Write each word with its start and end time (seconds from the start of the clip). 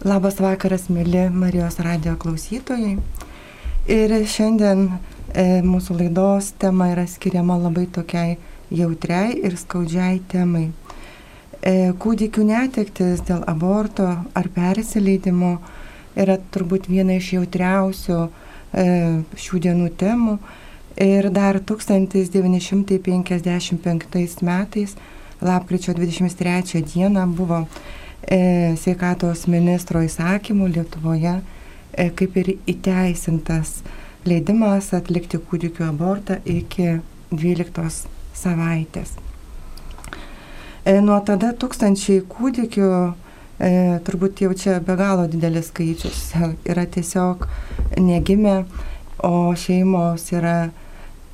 Labas 0.00 0.38
vakaras, 0.40 0.86
mėly 0.88 1.28
Marijos 1.28 1.76
radio 1.84 2.14
klausytojai. 2.16 2.96
Ir 3.84 4.24
šiandien 4.24 4.88
e, 4.88 5.60
mūsų 5.60 5.92
laidos 5.98 6.56
tema 6.56 6.88
yra 6.94 7.04
skiriama 7.04 7.60
labai 7.60 7.84
tokiai 7.92 8.40
jautriai 8.72 9.36
ir 9.44 9.60
skaudžiai 9.60 10.24
temai. 10.32 10.72
E, 11.60 11.92
kūdikių 12.00 12.40
netektis 12.48 13.20
dėl 13.28 13.44
aborto 13.44 14.08
ar 14.08 14.48
persileidimo 14.56 15.60
yra 16.16 16.40
turbūt 16.48 16.88
viena 16.88 17.20
iš 17.20 17.36
jautriausių 17.36 18.24
e, 18.24 18.28
šių 19.36 19.60
dienų 19.68 19.92
temų. 20.00 20.40
Ir 20.96 21.28
dar 21.28 21.60
1955 21.60 24.48
metais, 24.48 24.96
lapkričio 25.44 25.92
23 25.92 26.88
dieną, 26.88 27.28
buvo 27.36 27.68
e, 28.30 28.76
sveikatos 28.78 29.46
ministro 29.50 30.02
įsakymų 30.06 30.70
Lietuvoje 30.76 31.40
e, 31.40 32.10
kaip 32.16 32.36
ir 32.40 32.54
įteisintas 32.70 33.80
leidimas 34.28 34.92
atlikti 34.96 35.40
kūdikių 35.40 35.88
abortą 35.88 36.38
iki 36.44 37.00
12 37.32 38.06
savaitės. 38.36 39.16
E, 40.84 41.00
nuo 41.04 41.18
tada 41.26 41.52
tūkstančiai 41.52 42.22
kūdikių, 42.30 42.90
e, 43.60 43.72
turbūt 44.06 44.44
jau 44.44 44.52
čia 44.56 44.78
be 44.84 44.96
galo 44.96 45.26
didelis 45.28 45.68
skaičius, 45.68 46.30
yra 46.70 46.86
tiesiog 46.86 47.44
negimę, 48.00 48.62
o 49.20 49.52
šeimos 49.52 50.30
yra 50.32 50.70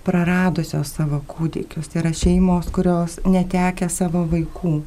praradusios 0.07 0.91
savo 0.97 1.21
kūdikius. 1.31 1.91
Tai 1.91 2.03
yra 2.03 2.13
šeimos, 2.15 2.71
kurios 2.75 3.21
netekia 3.27 3.89
savo 3.91 4.25
vaikų. 4.31 4.81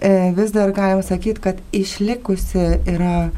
E, 0.00 0.32
vis 0.32 0.50
dar 0.50 0.70
galim 0.72 1.02
sakyti, 1.04 1.40
kad 1.44 1.58
išlikusi 1.76 2.62
yra 2.88 3.28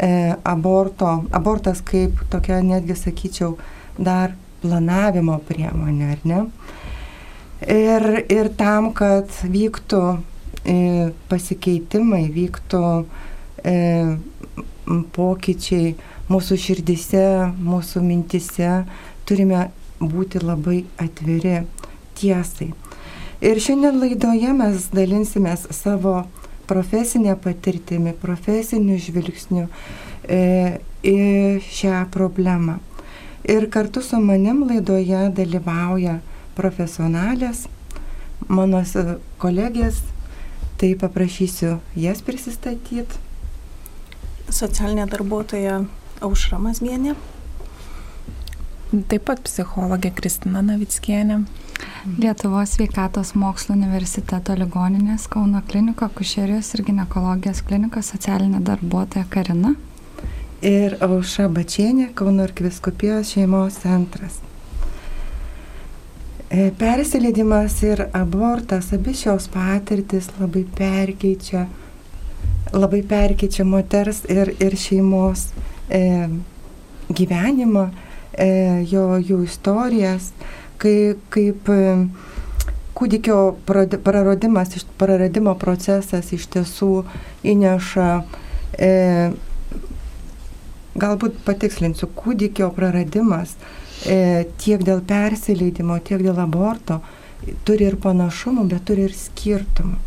e, 0.00 0.32
aborto, 0.48 1.10
abortas 1.36 1.82
kaip 1.84 2.22
tokia 2.32 2.62
netgi 2.64 2.96
sakyčiau 2.96 3.58
dar 3.98 4.32
planavimo 4.62 5.36
priemonė, 5.44 6.08
ar 6.14 6.24
ne? 6.24 6.40
Ir, 7.68 8.06
ir 8.32 8.48
tam, 8.56 8.94
kad 8.96 9.28
vyktų 9.44 10.02
e, 10.64 10.78
pasikeitimai, 11.28 12.24
vyktų 12.32 12.84
pokyčiai 15.16 15.94
mūsų 16.30 16.58
širdise, 16.64 17.26
mūsų 17.60 18.02
mintise, 18.04 18.72
turime 19.28 19.66
būti 20.00 20.40
labai 20.40 20.84
atviri 21.02 21.58
tiesai. 22.16 22.72
Ir 23.44 23.58
šiandien 23.60 23.98
laidoje 24.00 24.52
mes 24.56 24.86
dalinsimės 24.96 25.66
savo 25.76 26.22
profesinę 26.66 27.34
patirtimį, 27.36 28.14
profesiniu 28.22 28.96
žvilgsniu 28.96 29.66
e, 30.24 30.78
į 31.04 31.18
šią 31.68 32.06
problemą. 32.14 32.78
Ir 33.46 33.68
kartu 33.70 34.00
su 34.02 34.18
manim 34.24 34.64
laidoje 34.66 35.28
dalyvauja 35.36 36.16
profesionalės, 36.56 37.66
mano 38.48 38.80
kolegės, 39.38 40.00
tai 40.80 40.94
paprašysiu 40.98 41.76
jas 41.94 42.24
prisistatyti. 42.24 43.22
Socialinė 44.48 45.06
darbuotoja 45.12 45.82
Aušra 46.24 46.58
Mazmienė. 46.62 47.14
Taip 48.86 49.24
pat 49.26 49.40
psichologė 49.42 50.12
Kristina 50.14 50.60
Navickienė. 50.62 51.40
Lietuvos 52.22 52.76
sveikatos 52.76 53.32
mokslo 53.34 53.74
universiteto 53.74 54.54
ligoninės 54.54 55.24
Kauno 55.32 55.58
kliniko, 55.66 56.06
kušerijos 56.14 56.70
ir 56.76 56.84
gynekologijos 56.86 57.64
klinikos 57.66 58.12
socialinė 58.14 58.60
darbuotoja 58.68 59.26
Karina. 59.26 59.74
Ir 60.62 60.94
Auša 61.02 61.48
Bačienė, 61.50 62.12
Kauno 62.14 62.46
arkviskupijos 62.46 63.34
šeimos 63.34 63.80
centras. 63.82 64.38
E, 66.46 66.70
persileidimas 66.78 67.82
ir 67.82 68.06
abortas, 68.14 68.94
abi 68.94 69.18
šios 69.18 69.50
patirtis 69.50 70.30
labai 70.38 70.62
perkeičia, 70.78 71.66
labai 72.70 73.02
perkeičia 73.02 73.66
moters 73.66 74.22
ir, 74.30 74.54
ir 74.62 74.78
šeimos 74.78 75.48
e, 75.90 76.04
gyvenimą, 77.10 77.88
jo, 78.36 79.04
jų 79.16 79.42
istorijas 79.46 80.32
kai, 80.80 81.16
kaip 81.32 81.68
kūdikio 82.96 83.40
praradimas, 83.66 84.72
praradimo 85.00 85.54
procesas 85.60 86.32
iš 86.32 86.46
tiesų 86.54 86.90
įneša, 87.52 88.08
e, 88.80 88.90
galbūt 90.96 91.42
patikslinsiu, 91.44 92.08
kūdikio 92.16 92.70
praradimas 92.76 93.52
e, 94.08 94.46
tiek 94.62 94.84
dėl 94.84 95.04
persileidimo, 95.04 95.98
tiek 96.00 96.24
dėl 96.24 96.40
aborto 96.40 97.02
turi 97.68 97.90
ir 97.90 97.98
panašumų, 98.00 98.64
bet 98.72 98.86
turi 98.88 99.06
ir 99.10 99.16
skirtumų. 99.16 99.98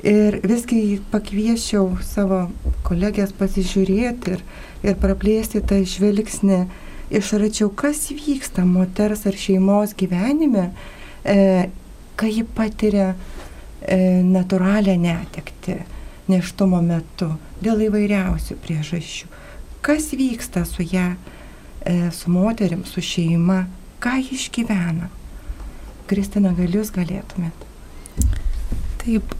Ir 0.00 0.38
visgi 0.48 0.96
pakviešiau 1.12 1.98
savo 2.00 2.46
kolegės 2.86 3.34
pasižiūrėti 3.36 4.32
ir, 4.32 4.44
ir 4.80 4.96
praplėsti 5.02 5.60
tą 5.60 5.82
žvilgsnį 5.84 6.62
išračiau, 7.10 7.70
kas 7.74 8.08
vyksta 8.14 8.64
moters 8.64 9.26
ar 9.26 9.36
šeimos 9.36 9.94
gyvenime, 9.98 10.70
e, 11.24 11.68
kai 12.16 12.30
ji 12.32 12.44
patiria 12.44 13.12
e, 13.14 14.22
natūralią 14.26 14.96
netekti 15.00 15.80
neštumo 16.30 16.80
metu 16.84 17.32
dėl 17.64 17.86
įvairiausių 17.88 18.56
priežasčių. 18.62 19.30
Kas 19.84 20.10
vyksta 20.14 20.64
su 20.68 20.84
ją, 20.86 21.14
e, 21.82 22.10
su 22.14 22.30
moterim, 22.30 22.84
su 22.84 23.02
šeima, 23.02 23.64
ką 24.00 24.16
ji 24.20 24.36
išgyvena. 24.36 25.10
Kristina, 26.10 26.52
gal 26.56 26.72
jūs 26.74 26.92
galėtumėt? 26.94 27.66
Taip, 29.00 29.34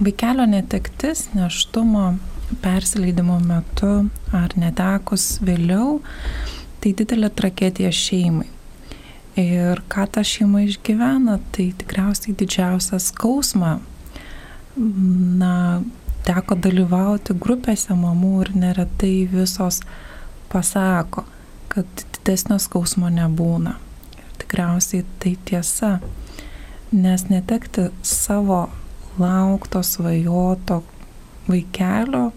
vaikelio 0.00 0.46
netektis 0.48 1.28
neštumo 1.36 2.12
persileidimo 2.62 3.38
metu 3.44 4.08
ar 4.34 4.54
netekus 4.56 5.36
vėliau 5.44 5.98
tai 6.82 6.94
didelė 6.96 7.30
tragedija 7.34 7.90
šeimai. 7.94 8.48
Ir 9.38 9.82
ką 9.90 10.08
ta 10.10 10.24
šeima 10.26 10.64
išgyvena, 10.66 11.38
tai 11.54 11.70
tikriausiai 11.78 12.34
didžiausią 12.38 12.98
skausmą. 13.02 13.76
Na, 15.38 15.52
teko 16.26 16.56
dalyvauti 16.58 17.36
grupėse 17.38 17.94
mamų 17.94 18.32
ir 18.44 18.52
neretai 18.58 19.14
visos 19.30 19.80
pasako, 20.50 21.24
kad 21.70 22.04
didesnio 22.16 22.58
skausmo 22.62 23.10
nebūna. 23.14 23.76
Ir 24.18 24.34
tikriausiai 24.42 25.06
tai 25.22 25.36
tiesa, 25.46 25.98
nes 26.92 27.26
netekti 27.30 27.88
savo 28.02 28.66
laukto, 29.18 29.82
svajoto 29.82 30.82
vaikelio 31.48 32.28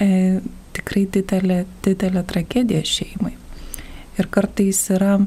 e, 0.00 0.40
tikrai 0.76 1.06
didelė, 1.14 1.62
didelė 1.84 2.24
tragedija 2.28 2.84
šeimai. 2.86 3.37
Ir 4.18 4.28
kartais 4.34 4.80
yra, 4.90 5.18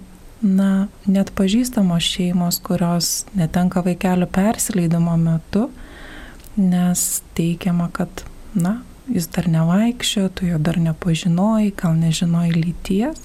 na, 0.42 0.88
net 1.08 1.32
pažįstamos 1.38 2.04
šeimos, 2.04 2.60
kurios 2.64 3.12
netenka 3.38 3.84
vaikelio 3.86 4.28
persileidimo 4.28 5.16
metu, 5.22 5.70
nes 6.60 7.22
teikiama, 7.38 7.88
kad, 7.96 8.26
na, 8.54 8.82
jis 9.12 9.30
dar 9.32 9.48
nevaikščio, 9.52 10.28
tu 10.36 10.48
jo 10.50 10.60
dar 10.60 10.80
nepažinojai, 10.82 11.72
gal 11.78 11.96
nežinojai 12.00 12.54
lyties, 12.58 13.24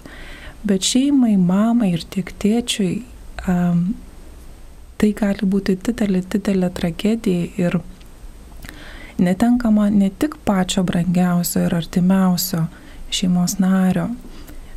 bet 0.66 0.86
šeimai, 0.86 1.36
mamai 1.38 1.92
ir 1.94 2.04
tiek 2.10 2.30
tėčiui 2.42 2.92
um, 3.48 3.88
tai 5.00 5.12
gali 5.16 5.48
būti 5.48 5.76
didelė, 5.86 6.22
didelė 6.32 6.70
tragedija 6.74 7.50
ir 7.60 7.78
netenkama 9.18 9.88
ne 9.92 10.10
tik 10.10 10.36
pačio 10.44 10.84
brangiausio 10.86 11.64
ir 11.66 11.76
artimiausio 11.76 12.66
šeimos 13.12 13.58
nario, 13.62 14.08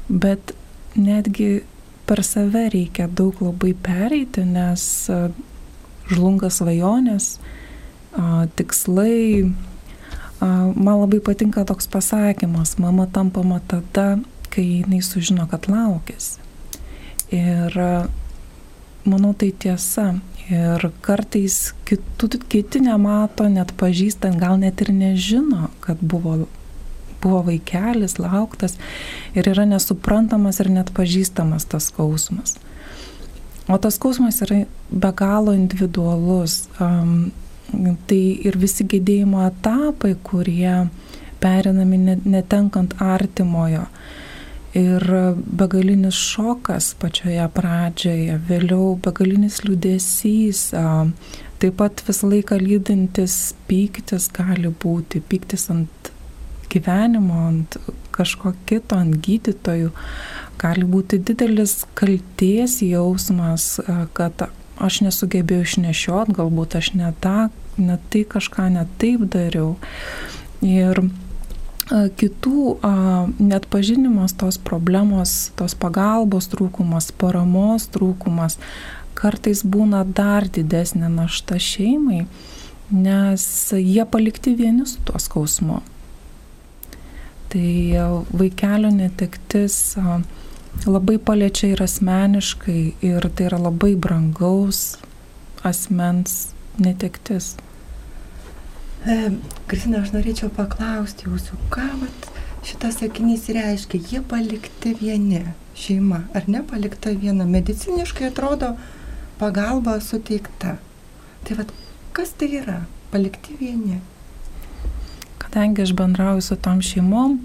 bet 0.09 0.53
netgi 0.99 1.63
per 2.09 2.23
save 2.25 2.67
reikia 2.73 3.07
daug 3.07 3.37
labai 3.43 3.73
pereiti, 3.77 4.43
nes 4.45 4.83
žlunga 6.09 6.49
svajonės, 6.53 7.37
tikslai. 8.57 9.49
Man 10.39 10.95
labai 11.01 11.19
patinka 11.19 11.65
toks 11.67 11.89
pasakymas, 11.91 12.77
mama 12.79 13.05
tampama 13.11 13.59
tada, 13.67 14.17
kai 14.49 14.65
jinai 14.79 15.01
sužino, 15.05 15.45
kad 15.51 15.67
laukės. 15.69 16.37
Ir 17.35 17.75
manau 19.05 19.33
tai 19.37 19.51
tiesa. 19.51 20.13
Ir 20.49 20.81
kartais 21.05 21.75
kitų, 21.85 22.39
kiti 22.49 22.79
nemato, 22.81 23.45
net 23.51 23.75
pažįstant, 23.77 24.39
gal 24.41 24.57
net 24.57 24.81
ir 24.81 24.89
nežino, 24.95 25.67
kad 25.83 25.99
buvo 26.01 26.47
buvo 27.23 27.43
vaikelis, 27.49 28.17
lauktas 28.19 28.77
ir 29.35 29.49
yra 29.51 29.67
nesuprantamas 29.69 30.59
ir 30.63 30.71
net 30.73 30.93
pažįstamas 30.95 31.67
tas 31.69 31.91
skausmas. 31.91 32.57
O 33.69 33.77
tas 33.77 33.99
skausmas 33.99 34.41
yra 34.45 34.63
be 34.89 35.11
galo 35.13 35.53
individualus. 35.53 36.63
Um, 36.81 37.31
tai 38.09 38.21
ir 38.47 38.57
visi 38.57 38.85
gedėjimo 38.89 39.43
etapai, 39.45 40.15
kurie 40.25 40.87
perinami 41.39 41.99
netenkant 42.25 42.95
artimojo. 43.01 43.85
Ir 44.77 45.01
begalinis 45.61 46.17
šokas 46.17 46.91
pačioje 47.01 47.47
pradžioje, 47.55 48.35
vėliau 48.49 48.91
begalinis 49.01 49.63
liūdėsys, 49.65 50.67
taip 51.59 51.79
pat 51.79 52.03
visą 52.05 52.29
laiką 52.29 52.59
lydintis 52.61 53.55
pyktis 53.69 54.29
gali 54.35 54.69
būti, 54.69 55.23
pyktis 55.25 55.71
ant 55.73 56.11
gyvenimo, 56.71 57.47
ant 57.49 57.77
kažko 58.15 58.53
kito, 58.69 58.97
ant 58.99 59.17
gydytojų, 59.23 59.91
gali 60.59 60.87
būti 60.87 61.21
didelis 61.23 61.83
kalties 61.97 62.79
jausmas, 62.83 63.77
kad 64.17 64.49
aš 64.79 65.01
nesugebėjau 65.05 65.65
išnešiot, 65.67 66.35
galbūt 66.35 66.77
aš 66.79 66.93
ne 66.99 67.13
tą, 67.23 67.49
ne 67.79 67.97
tai 68.11 68.25
kažką 68.27 68.69
ne 68.75 68.85
taip 69.01 69.25
dariau. 69.31 69.75
Ir 70.65 71.03
kitų 71.89 72.77
net 73.39 73.65
pažinimas 73.71 74.35
tos 74.37 74.59
problemos, 74.61 75.51
tos 75.57 75.75
pagalbos 75.79 76.49
trūkumas, 76.51 77.09
paramos 77.17 77.87
trūkumas 77.89 78.59
kartais 79.19 79.63
būna 79.65 80.05
dar 80.05 80.47
didesnė 80.47 81.09
našta 81.11 81.59
šeimai, 81.59 82.25
nes 82.93 83.45
jie 83.75 84.05
palikti 84.05 84.55
vieni 84.55 84.85
su 84.87 85.01
tuo 85.05 85.19
skausmu. 85.19 85.81
Tai 87.49 87.69
vaikelio 88.37 88.91
netektis 88.93 89.95
labai 90.85 91.17
paliečia 91.17 91.71
ir 91.73 91.81
asmeniškai, 91.83 92.81
ir 93.01 93.29
tai 93.35 93.47
yra 93.49 93.57
labai 93.61 93.95
brangaus 93.97 94.99
asmens 95.65 96.53
netektis. 96.79 97.55
E, 99.07 99.31
Kristina, 99.67 100.03
aš 100.03 100.13
norėčiau 100.13 100.51
paklausti 100.55 101.27
jūsų, 101.27 101.57
ką 101.73 101.87
vat, 102.01 102.29
šitas 102.67 102.99
sakinys 102.99 103.47
reiškia, 103.55 104.01
jie 104.11 104.21
palikti 104.27 104.93
vieni, 104.99 105.41
šeima, 105.79 106.25
ar 106.35 106.47
ne 106.51 106.63
palikta 106.67 107.13
viena, 107.15 107.47
mediciniškai 107.47 108.29
atrodo 108.29 108.73
pagalba 109.39 109.97
suteikta. 110.03 110.77
Tai 111.47 111.59
vad, 111.59 111.71
kas 112.15 112.35
tai 112.39 112.51
yra, 112.59 112.81
palikti 113.13 113.55
vieni? 113.59 114.01
Kadangi 115.49 115.81
aš 115.81 115.93
bendrauju 115.97 116.41
su 116.45 116.55
tom 116.55 116.81
šeimom 116.85 117.39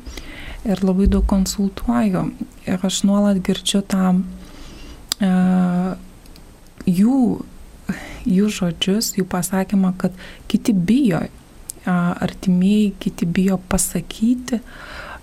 ir 0.64 0.84
labai 0.84 1.06
daug 1.08 1.24
konsultuoju, 1.26 2.24
ir 2.66 2.84
aš 2.86 3.02
nuolat 3.08 3.40
girdžiu 3.44 3.80
tam 3.88 4.24
e, 5.20 5.30
jų, 6.84 7.20
jų 8.28 8.50
žodžius, 8.58 9.14
jų 9.16 9.24
pasakymą, 9.28 9.94
kad 10.00 10.12
kiti 10.48 10.76
bijo 10.76 11.24
artimieji 11.84 12.92
kiti 12.98 13.26
bijo 13.26 13.58
pasakyti, 13.68 14.58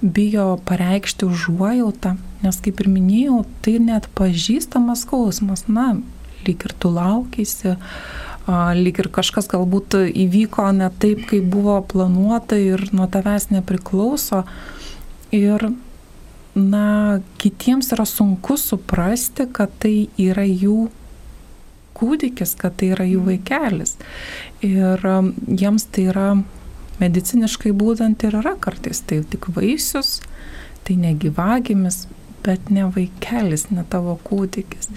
bijo 0.01 0.59
pareikšti 0.65 1.25
užuojautą, 1.25 2.15
nes 2.41 2.57
kaip 2.61 2.81
ir 2.81 2.89
minėjau, 2.89 3.43
tai 3.61 3.77
net 3.81 4.09
pažįstamas 4.17 5.05
skausmas, 5.05 5.67
na, 5.67 5.95
lyg 6.45 6.65
ir 6.65 6.73
tu 6.79 6.89
laukiasi, 6.93 7.75
lyg 8.47 8.99
ir 9.03 9.09
kažkas 9.13 9.49
galbūt 9.51 9.97
įvyko 10.09 10.71
ne 10.73 10.89
taip, 11.01 11.25
kaip 11.29 11.45
buvo 11.53 11.79
planuota 11.85 12.57
ir 12.57 12.87
nuo 12.95 13.07
tavęs 13.11 13.51
nepriklauso. 13.53 14.43
Ir, 15.31 15.69
na, 16.55 17.19
kitiems 17.39 17.91
yra 17.95 18.05
sunku 18.09 18.57
suprasti, 18.59 19.47
kad 19.53 19.71
tai 19.79 20.09
yra 20.19 20.43
jų 20.47 20.89
kūdikis, 21.97 22.55
kad 22.59 22.75
tai 22.79 22.91
yra 22.95 23.05
jų 23.07 23.21
vaikelis. 23.27 23.95
Ir 24.65 25.05
um, 25.07 25.33
jiems 25.47 25.85
tai 25.93 26.09
yra 26.11 26.31
mediciniškai 27.01 27.73
būdant 27.77 28.25
ir 28.25 28.39
yra 28.41 28.55
kartais 28.61 29.03
tai 29.05 29.21
tik 29.27 29.49
vaisius, 29.55 30.19
tai 30.85 30.97
negyvagimis, 31.01 32.05
bet 32.41 32.71
ne 32.73 32.87
vaikelis, 32.89 33.67
ne 33.69 33.85
tavo 33.89 34.17
kūdikis. 34.25 34.89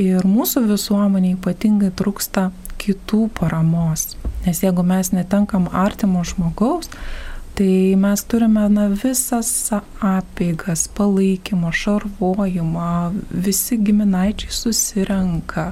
Ir 0.00 0.26
mūsų 0.28 0.66
visuomenė 0.68 1.36
ypatingai 1.38 1.92
trūksta 1.96 2.50
kitų 2.82 3.28
paramos. 3.38 4.12
Nes 4.46 4.62
jeigu 4.64 4.82
mes 4.86 5.12
netenkam 5.14 5.68
artimo 5.72 6.24
žmogaus, 6.26 6.90
Tai 7.54 7.96
mes 7.96 8.22
turime 8.24 8.68
na, 8.72 8.86
visas 8.88 9.68
apeigas, 10.00 10.86
palaikymo, 10.96 11.68
šarvojimą, 11.72 13.12
visi 13.30 13.76
giminaičiai 13.76 14.54
susirenka. 14.56 15.66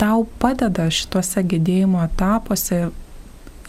Tau 0.00 0.24
padeda 0.42 0.88
šituose 0.90 1.44
gedėjimo 1.46 2.02
etapuose 2.08 2.88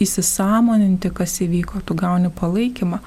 įsisamoninti, 0.02 1.12
kas 1.14 1.38
įvyko, 1.46 1.84
tu 1.86 1.94
gauni 1.94 2.34
palaikymą. 2.34 2.98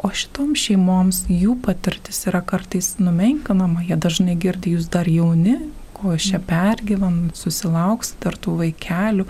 O 0.00 0.08
šitom 0.16 0.54
šeimoms 0.56 1.26
jų 1.28 1.58
patirtis 1.60 2.24
yra 2.30 2.40
kartais 2.40 2.94
numenkinama, 2.96 3.84
jie 3.84 4.00
dažnai 4.00 4.36
girdi, 4.40 4.78
jūs 4.78 4.88
dar 4.92 5.08
jauni, 5.12 5.58
ko 5.96 6.14
aš 6.14 6.30
čia 6.32 6.40
pergyvenu, 6.44 7.32
susilauks 7.36 8.14
dar 8.22 8.36
tų 8.38 8.58
vaikelių. 8.62 9.26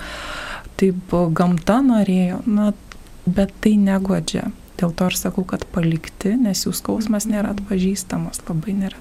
Taip 0.76 1.14
gamta 1.36 1.80
norėjo, 1.84 2.42
na 2.46 2.72
bet 3.26 3.54
tai 3.64 3.76
negodžia. 3.80 4.50
Dėl 4.76 4.92
to 4.92 5.08
aš 5.08 5.22
sakau, 5.22 5.46
kad 5.48 5.64
palikti, 5.72 6.34
nes 6.36 6.66
jų 6.66 6.74
skausmas 6.76 7.24
nėra 7.30 7.54
atpažįstamas, 7.54 8.42
labai 8.48 8.74
nėra. 8.76 8.98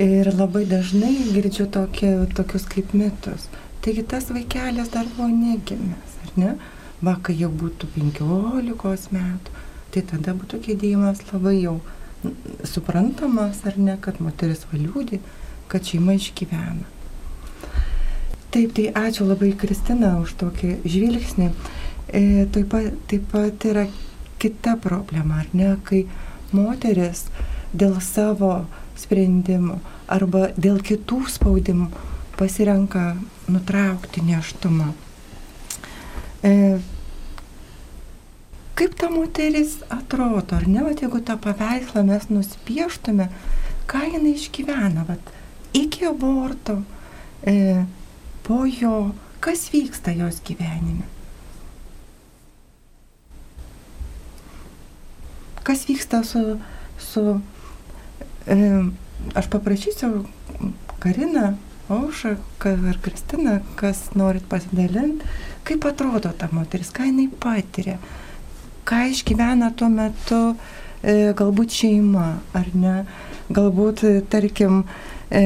Ir 0.00 0.30
labai 0.34 0.64
dažnai 0.66 1.12
girdžiu 1.34 1.68
tokie, 1.70 2.14
tokius 2.34 2.64
kaip 2.70 2.94
mitus. 2.96 3.50
Taigi 3.84 4.02
tas 4.08 4.30
vaikelis 4.32 4.88
dar 4.94 5.06
buvo 5.12 5.28
negimęs, 5.28 6.16
ar 6.24 6.32
ne? 6.40 6.54
Va, 7.04 7.18
kai 7.20 7.36
jau 7.36 7.50
būtų 7.52 7.90
15 7.98 9.12
metų, 9.12 9.60
tai 9.92 10.02
tada 10.08 10.32
būtų 10.34 10.62
kėdėjimas 10.64 11.20
labai 11.28 11.58
jau 11.58 11.76
suprantamas, 12.64 13.60
ar 13.68 13.76
ne, 13.76 13.98
kad 14.00 14.22
moteris 14.24 14.64
valiūdė, 14.72 15.20
kad 15.68 15.86
šeima 15.86 16.16
išgyvena. 16.18 16.90
Taip, 18.54 18.70
tai 18.76 18.86
ačiū 18.94 19.26
labai 19.26 19.50
Kristina 19.58 20.14
už 20.22 20.36
tokį 20.38 20.76
žvilgsnį. 20.86 21.50
E, 22.14 22.46
taip, 22.54 22.68
pat, 22.70 22.92
taip 23.10 23.26
pat 23.32 23.66
yra 23.66 23.88
kita 24.38 24.76
problema, 24.78 25.40
ar 25.42 25.48
ne, 25.56 25.72
kai 25.82 26.04
moteris 26.54 27.24
dėl 27.74 27.98
savo 28.04 28.66
sprendimų 29.00 29.80
arba 30.06 30.50
dėl 30.54 30.78
kitų 30.84 31.24
spaudimų 31.34 31.88
pasirenka 32.38 33.14
nutraukti 33.50 34.22
neštumą. 34.22 34.92
E, 36.44 36.52
kaip 38.78 38.94
ta 39.00 39.10
moteris 39.10 39.78
atrodo, 39.88 40.58
ar 40.58 40.66
ne, 40.68 40.82
vat, 40.86 41.02
jeigu 41.02 41.22
tą 41.24 41.38
paveikslą 41.40 42.04
mes 42.06 42.28
nuspieštume, 42.30 43.30
ką 43.90 44.02
jinai 44.12 44.34
išgyvena, 44.38 45.06
vat, 45.08 45.34
iki 45.74 46.06
aborto, 46.06 46.78
e, 47.46 47.84
po 48.46 48.64
jo, 48.66 49.10
kas 49.40 49.68
vyksta 49.74 50.14
jos 50.16 50.40
gyvenime. 50.46 51.14
kas 55.64 55.88
vyksta 55.88 56.24
su, 56.24 56.58
su 56.98 57.40
e, 58.46 58.82
aš 59.34 59.48
paprašysiu 59.50 60.24
Kariną, 60.98 61.56
Aušą 61.88 62.36
ar 62.64 62.98
Kristiną, 63.02 63.58
kas 63.76 64.14
norit 64.16 64.44
pasidalinti, 64.48 65.26
kaip 65.64 65.84
atrodo 65.84 66.30
ta 66.32 66.48
moteris, 66.52 66.92
ką 66.92 67.04
jinai 67.10 67.26
patiria, 67.40 67.98
ką 68.88 69.02
išgyvena 69.12 69.68
tuo 69.76 69.90
metu 69.92 70.40
e, 71.02 71.34
galbūt 71.36 71.76
šeima, 71.76 72.28
ar 72.56 72.70
ne, 72.72 72.94
galbūt, 73.52 74.00
tarkim, 74.32 74.84
e, 75.30 75.44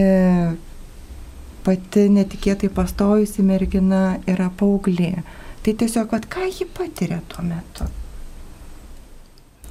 pati 1.67 2.09
netikėtai 2.15 2.71
pastojusi 2.73 3.45
mergina 3.45 4.19
yra 4.31 4.49
paauglė. 4.51 5.23
Tai 5.63 5.75
tiesiog, 5.83 6.13
vat, 6.15 6.29
ką 6.31 6.47
ji 6.49 6.69
patiria 6.75 7.21
tuo 7.29 7.45
metu. 7.45 7.89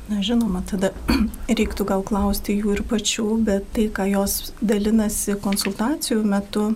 Na 0.08 0.22
žinoma, 0.24 0.62
tada 0.68 0.94
reiktų 1.60 1.88
gal 1.90 2.04
klausti 2.08 2.56
jų 2.60 2.78
ir 2.78 2.84
pačių, 2.88 3.28
bet 3.48 3.68
tai, 3.76 3.90
ką 3.92 4.06
jos 4.14 4.54
dalinasi 4.62 5.36
konsultacijų 5.44 6.22
metu, 6.28 6.70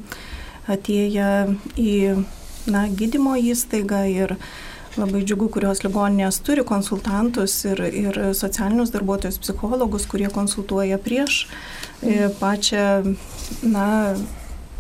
atėję 0.72 1.32
į 1.80 1.94
na, 2.72 2.86
gydymo 2.90 3.38
įstaigą 3.40 4.04
ir 4.12 4.36
labai 5.00 5.24
džiugu, 5.24 5.48
kurios 5.54 5.84
ligoninės 5.86 6.42
turi 6.44 6.66
konsultantus 6.68 7.62
ir, 7.70 7.80
ir 7.88 8.20
socialinius 8.36 8.92
darbuotojus, 8.92 9.40
psichologus, 9.44 10.08
kurie 10.10 10.28
konsultuoja 10.34 11.00
prieš 11.02 11.46
e, 12.02 12.28
pačią 12.42 13.16
na, 13.64 13.88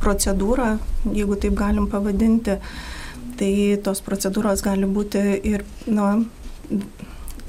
procedūrą, 0.01 0.75
jeigu 1.13 1.38
taip 1.38 1.56
galim 1.58 1.88
pavadinti. 1.91 2.58
Tai 3.41 3.53
tos 3.86 4.01
procedūros 4.06 4.62
gali 4.65 4.86
būti 4.89 5.22
ir 5.50 5.63
na, 5.89 6.13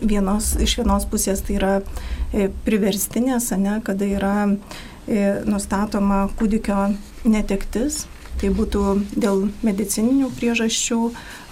vienos, 0.00 0.54
iš 0.60 0.78
vienos 0.80 1.06
pusės 1.08 1.42
tai 1.44 1.58
yra 1.58 1.74
e, 1.80 2.48
priverstinės, 2.66 3.50
ne, 3.60 3.78
kada 3.84 4.08
yra 4.08 4.34
e, 4.48 5.42
nustatoma 5.48 6.24
kūdikio 6.38 6.92
netektis, 7.28 8.06
tai 8.40 8.50
būtų 8.54 8.84
dėl 9.12 9.46
medicininių 9.62 10.32
priežasčių 10.38 11.00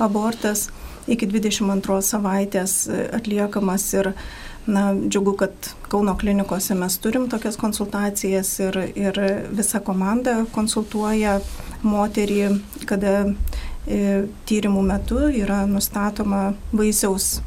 abortas, 0.03 0.69
iki 1.09 1.29
22 1.31 2.01
savaitės 2.05 2.83
atliekamas 3.17 3.89
ir 3.95 4.15
Na, 4.67 4.95
džiugu, 5.09 5.33
kad 5.33 5.51
Kauno 5.89 6.17
klinikose 6.19 6.75
mes 6.75 6.99
turim 6.99 7.29
tokias 7.29 7.57
konsultacijas 7.57 8.53
ir, 8.61 8.77
ir 8.95 9.17
visa 9.57 9.81
komanda 9.81 10.45
konsultuoja 10.55 11.39
moterį, 11.83 12.43
kada 12.87 13.15
e, 13.25 14.27
tyrimų 14.47 14.85
metu 14.87 15.25
yra 15.33 15.65
nustatoma 15.67 16.53
vaisiaus, 16.77 17.41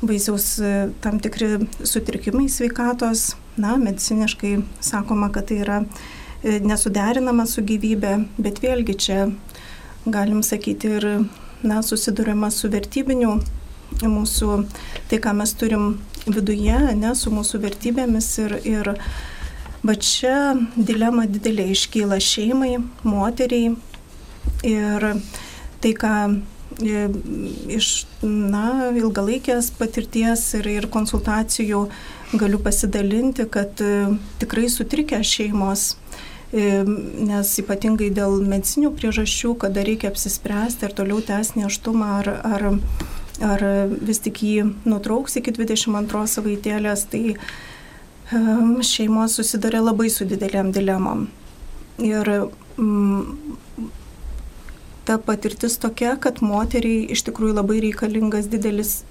vaisiaus 0.00 0.46
e, 0.62 0.72
tam 1.04 1.18
tikri 1.20 1.66
sutrikimai 1.82 2.46
sveikatos. 2.48 3.34
Na, 3.60 3.76
mediciniškai 3.78 4.56
sakoma, 4.82 5.28
kad 5.34 5.50
tai 5.50 5.60
yra 5.66 5.82
e, 5.82 6.60
nesuderinama 6.62 7.44
su 7.50 7.66
gyvybė, 7.66 8.16
bet 8.38 8.62
vėlgi 8.62 8.96
čia 9.04 9.20
galim 10.06 10.40
sakyti 10.46 10.96
ir 10.96 11.10
na, 11.64 11.82
susidurima 11.82 12.50
su 12.52 12.70
vertybiniu 12.72 13.38
mūsų, 14.02 14.64
tai 15.10 15.20
ką 15.22 15.34
mes 15.38 15.54
turim 15.58 15.98
viduje, 16.26 16.78
ne, 16.96 17.14
su 17.16 17.32
mūsų 17.32 17.60
vertybėmis 17.64 18.30
ir, 18.42 18.56
ir 18.64 18.92
va 19.84 19.94
čia 20.00 20.54
dilema 20.76 21.26
didelė 21.28 21.68
iškyla 21.74 22.20
šeimai, 22.22 22.78
moteriai 23.04 23.74
ir 24.64 25.08
tai, 25.84 25.92
ką 26.00 26.14
e, 26.80 27.06
iš 27.76 27.90
na, 28.24 28.90
ilgalaikės 28.96 29.70
patirties 29.78 30.46
ir, 30.58 30.70
ir 30.80 30.88
konsultacijų 30.92 31.86
galiu 32.40 32.60
pasidalinti, 32.64 33.46
kad 33.52 33.80
e, 33.84 34.14
tikrai 34.40 34.70
sutrikę 34.72 35.20
šeimos 35.24 35.94
nes 36.54 37.50
ypatingai 37.58 38.12
dėl 38.14 38.38
medicinių 38.46 38.92
priežasčių, 38.94 39.56
kada 39.64 39.82
reikia 39.86 40.12
apsispręsti 40.12 40.86
ar 40.86 40.94
toliau 40.94 41.18
tęsti 41.24 41.64
neštumą 41.64 42.10
ar, 42.20 42.30
ar 42.46 42.66
ar 43.42 43.64
vis 44.04 44.20
tik 44.22 44.42
jį 44.44 44.64
nutrauks 44.86 45.38
iki 45.40 45.54
22 45.56 46.26
savaitėlės, 46.30 47.06
tai 47.10 47.34
šeimos 48.84 49.38
susidarė 49.38 49.82
labai 49.82 50.10
su 50.12 50.26
dideliam 50.28 50.70
dilemam. 50.72 51.26
Ir 51.98 52.30
mm, 52.78 53.56
ta 55.06 55.18
patirtis 55.18 55.78
tokia, 55.82 56.16
kad 56.16 56.40
moteriai 56.42 57.04
iš 57.14 57.24
tikrųjų 57.28 57.58
labai 57.58 57.80
reikalingas 57.84 58.48
didelis 58.50 59.02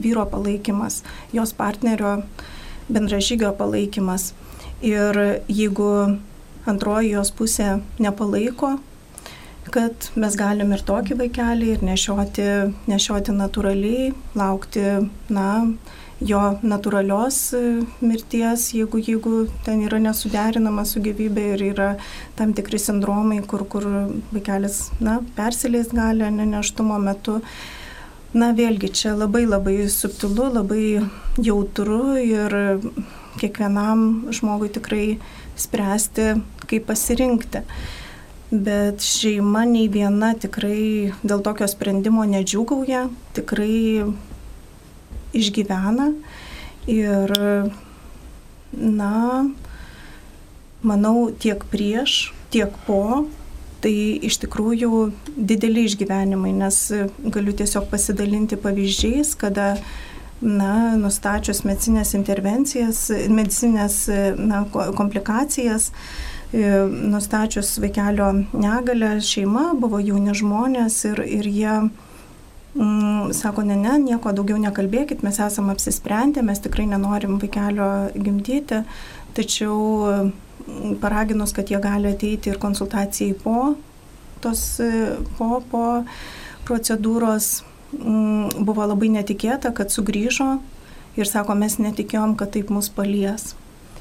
vyro 0.00 0.26
palaikymas, 0.30 1.02
jos 1.32 1.54
partnerio 1.56 2.20
bendražygio 2.90 3.52
palaikymas. 3.58 4.32
Ir 4.80 5.42
jeigu 5.48 6.18
antroji 6.68 7.14
jos 7.14 7.30
pusė 7.36 7.78
nepalaiko, 8.02 8.76
kad 9.70 10.10
mes 10.18 10.36
galim 10.36 10.74
ir 10.74 10.82
tokį 10.86 11.16
vaikelį 11.20 11.72
ir 11.76 11.82
nešioti, 11.86 12.46
nešioti 12.90 13.34
natūraliai, 13.36 14.10
laukti, 14.38 14.84
na, 15.30 15.48
jo 16.20 16.40
natūralios 16.62 17.38
e, 17.56 17.60
mirties, 18.04 18.70
jeigu, 18.76 19.00
jeigu 19.00 19.44
ten 19.64 19.82
yra 19.86 20.00
nesuderinama 20.02 20.84
su 20.88 21.02
gyvybė 21.04 21.46
ir 21.54 21.66
yra 21.70 21.90
tam 22.38 22.54
tikri 22.56 22.80
sindromai, 22.82 23.40
kur, 23.48 23.64
kur 23.70 23.86
vaikelis, 24.32 24.88
na, 25.00 25.20
persileis 25.36 25.92
gali 25.96 26.28
neneštumo 26.34 26.98
metu. 27.00 27.40
Na, 28.30 28.52
vėlgi, 28.54 28.92
čia 28.94 29.16
labai 29.18 29.42
labai 29.48 29.88
subtilu, 29.90 30.52
labai 30.54 31.00
jautru 31.42 32.14
ir 32.22 32.54
kiekvienam 33.40 34.30
žmogui 34.34 34.70
tikrai 34.70 35.06
spręsti, 35.60 36.34
kaip 36.70 36.86
pasirinkti. 36.88 37.64
Bet 38.50 39.04
šeima 39.06 39.62
nei 39.68 39.86
viena 39.92 40.32
tikrai 40.34 41.12
dėl 41.22 41.42
tokio 41.46 41.68
sprendimo 41.70 42.24
nedžiugauja, 42.26 43.04
tikrai 43.36 44.08
išgyvena 45.38 46.08
ir, 46.90 47.34
na, 48.74 49.14
manau, 50.82 51.30
tiek 51.30 51.62
prieš, 51.70 52.32
tiek 52.50 52.74
po, 52.88 53.28
tai 53.80 53.94
iš 54.26 54.40
tikrųjų 54.42 55.10
dideli 55.36 55.86
išgyvenimai, 55.88 56.52
nes 56.56 56.82
galiu 57.32 57.54
tiesiog 57.56 57.88
pasidalinti 57.92 58.58
pavyzdžiais, 58.60 59.36
kada 59.38 59.76
na, 60.40 60.96
nustačius 60.96 61.62
medicinės 61.68 62.14
intervencijas, 62.16 63.06
medicinės 63.28 64.02
na, 64.40 64.64
komplikacijas, 64.72 65.90
nustačius 66.52 67.76
vaikelio 67.82 68.32
negalę, 68.52 69.18
šeima 69.22 69.70
buvo 69.78 70.00
jauni 70.02 70.34
žmonės 70.34 70.96
ir, 71.12 71.22
ir 71.22 71.46
jie 71.46 71.74
mm, 71.78 73.30
sako, 73.36 73.62
ne, 73.68 73.76
ne, 73.78 73.98
nieko 74.02 74.32
daugiau 74.34 74.58
nekalbėkit, 74.58 75.22
mes 75.26 75.38
esame 75.44 75.76
apsisprendę, 75.76 76.42
mes 76.42 76.62
tikrai 76.64 76.88
nenorim 76.90 77.38
vaikelio 77.42 77.90
gimdyti, 78.16 78.82
tačiau 79.36 79.78
mm, 80.08 80.98
paraginus, 81.04 81.54
kad 81.54 81.70
jie 81.70 81.78
gali 81.82 82.16
ateiti 82.16 82.50
ir 82.50 82.58
konsultacijai 82.62 83.36
po 83.44 83.74
tos, 84.40 84.80
po, 85.38 85.60
po 85.70 85.84
procedūros, 86.66 87.60
buvo 87.92 88.86
labai 88.86 89.10
netikėta, 89.12 89.72
kad 89.74 89.92
sugrįžo 89.92 90.58
ir 91.18 91.28
sako, 91.28 91.56
mes 91.58 91.78
netikėjom, 91.82 92.36
kad 92.38 92.52
taip 92.54 92.70
mus 92.70 92.90
palies. 92.92 93.54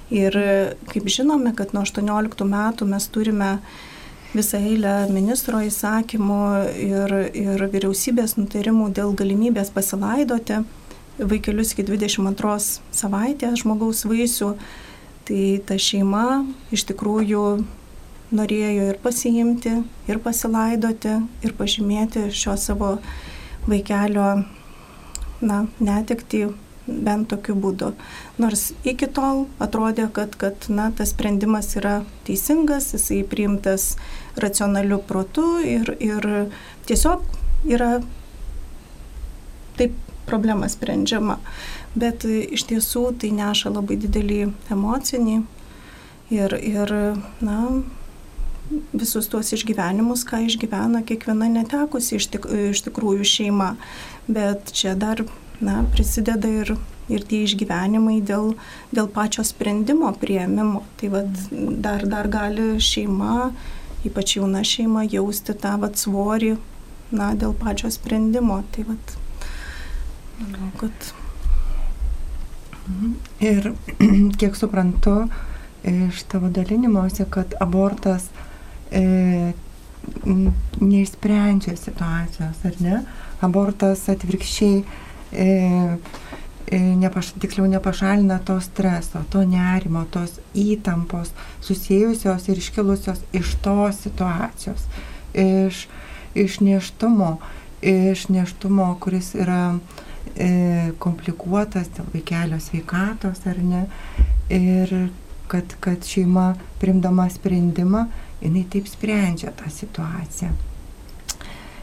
Ir 0.10 0.34
kaip 0.90 1.10
žinome, 1.10 1.54
kad 1.58 1.74
nuo 1.74 1.86
18 1.86 2.46
metų 2.50 2.88
mes 2.90 3.08
turime 3.14 3.52
visą 4.34 4.60
eilę 4.62 4.94
ministro 5.14 5.62
įsakymų 5.66 6.42
ir, 6.82 7.16
ir 7.34 7.66
vyriausybės 7.74 8.36
nutarimų 8.38 8.92
dėl 8.98 9.14
galimybės 9.18 9.72
pasilaidoti 9.74 10.62
vaikelius 11.20 11.74
iki 11.74 11.86
22 11.88 12.56
savaitės 12.96 13.64
žmogaus 13.64 14.06
vaisių. 14.08 14.54
Tai 15.30 15.42
ta 15.68 15.78
šeima 15.78 16.44
iš 16.74 16.88
tikrųjų 16.90 17.44
norėjo 18.34 18.88
ir 18.92 18.98
pasiimti, 19.02 19.76
ir 20.10 20.22
pasilaidoti, 20.24 21.20
ir 21.46 21.54
pažymėti 21.58 22.30
šio 22.34 22.56
savo 22.58 22.96
vaikelio 23.68 24.44
na, 25.42 25.66
netekti 25.80 26.48
bent 26.90 27.30
tokiu 27.30 27.56
būdu. 27.60 27.92
Nors 28.42 28.70
iki 28.88 29.08
tol 29.14 29.46
atrodė, 29.62 30.08
kad, 30.14 30.36
kad 30.42 30.70
na, 30.74 30.90
tas 30.96 31.14
sprendimas 31.14 31.76
yra 31.80 32.00
teisingas, 32.28 32.92
jisai 32.96 33.22
priimtas 33.28 33.92
racionaliu 34.40 35.02
protu 35.06 35.60
ir, 35.66 35.94
ir 36.00 36.26
tiesiog 36.90 37.26
yra 37.70 38.00
taip 39.78 39.96
problema 40.30 40.70
sprendžiama. 40.70 41.40
Bet 41.98 42.26
iš 42.26 42.68
tiesų 42.70 43.06
tai 43.22 43.32
neša 43.34 43.72
labai 43.74 43.98
didelį 44.02 44.42
emocinį 44.74 45.40
ir, 46.34 46.54
ir 46.54 46.94
na, 47.42 47.60
visus 48.94 49.28
tuos 49.30 49.50
išgyvenimus, 49.56 50.24
ką 50.28 50.44
išgyvena 50.46 51.02
kiekviena 51.08 51.50
netekusi 51.52 52.18
iš, 52.20 52.30
tik, 52.34 52.48
iš 52.72 52.84
tikrųjų 52.86 53.26
šeima. 53.26 53.74
Bet 54.30 54.72
čia 54.76 54.96
dar 55.00 55.24
na, 55.62 55.82
prisideda 55.94 56.50
ir, 56.62 56.76
ir 57.10 57.26
tie 57.28 57.44
išgyvenimai 57.48 58.20
dėl, 58.26 58.54
dėl 58.96 59.10
pačio 59.14 59.46
sprendimo 59.48 60.12
prieimimo. 60.22 60.84
Tai 61.00 61.12
vat, 61.16 61.46
dar, 61.82 62.06
dar 62.10 62.30
gali 62.32 62.72
šeima, 62.84 63.52
ypač 64.08 64.38
jauna 64.38 64.64
šeima, 64.66 65.06
jausti 65.10 65.56
tą 65.58 65.76
vat, 65.82 65.98
svorį 66.00 66.56
na, 67.12 67.34
dėl 67.34 67.56
pačio 67.58 67.92
sprendimo. 67.94 68.62
Tai 68.76 68.90
vat, 68.92 69.16
manau, 70.44 70.74
kad. 70.82 71.14
Mhm. 72.90 73.16
Ir 73.46 73.74
kiek 74.40 74.56
suprantu 74.58 75.24
iš 75.88 76.22
tavo 76.30 76.50
dalinimuose, 76.54 77.26
kad 77.32 77.54
abortas 77.64 78.28
e, 78.92 79.54
neišsprendžia 80.80 81.76
situacijos, 81.78 82.66
ar 82.66 82.82
ne? 82.84 83.02
Abortas 83.46 84.06
atvirkščiai 84.12 84.82
e, 85.32 85.48
e, 86.68 86.80
nepaš, 87.00 87.34
tiksliau 87.40 87.68
nepašalina 87.72 88.40
to 88.48 88.58
streso, 88.64 89.22
to 89.32 89.44
nerimo, 89.48 90.06
tos 90.12 90.40
įtampos 90.58 91.32
susijusios 91.66 92.48
ir 92.50 92.62
iškilusios 92.62 93.24
iš 93.36 93.56
tos 93.64 94.04
situacijos, 94.06 94.86
iš, 95.34 95.86
iš 96.36 96.60
neštumo, 96.66 97.38
iš 97.82 98.28
neštumo, 98.34 98.92
kuris 99.04 99.34
yra 99.40 99.64
e, 100.36 100.92
komplikuotas 101.00 101.92
dėl 101.96 102.10
vaikelio 102.14 102.60
sveikatos 102.64 103.46
ar 103.48 103.62
ne. 103.64 103.86
Ir 104.50 105.10
kad, 105.50 105.76
kad 105.82 106.06
šeima 106.06 106.54
primdama 106.82 107.28
sprendimą, 107.30 108.08
jinai 108.42 108.66
taip 108.72 108.88
sprendžia 108.88 109.54
tą 109.58 109.70
situaciją. 109.72 110.52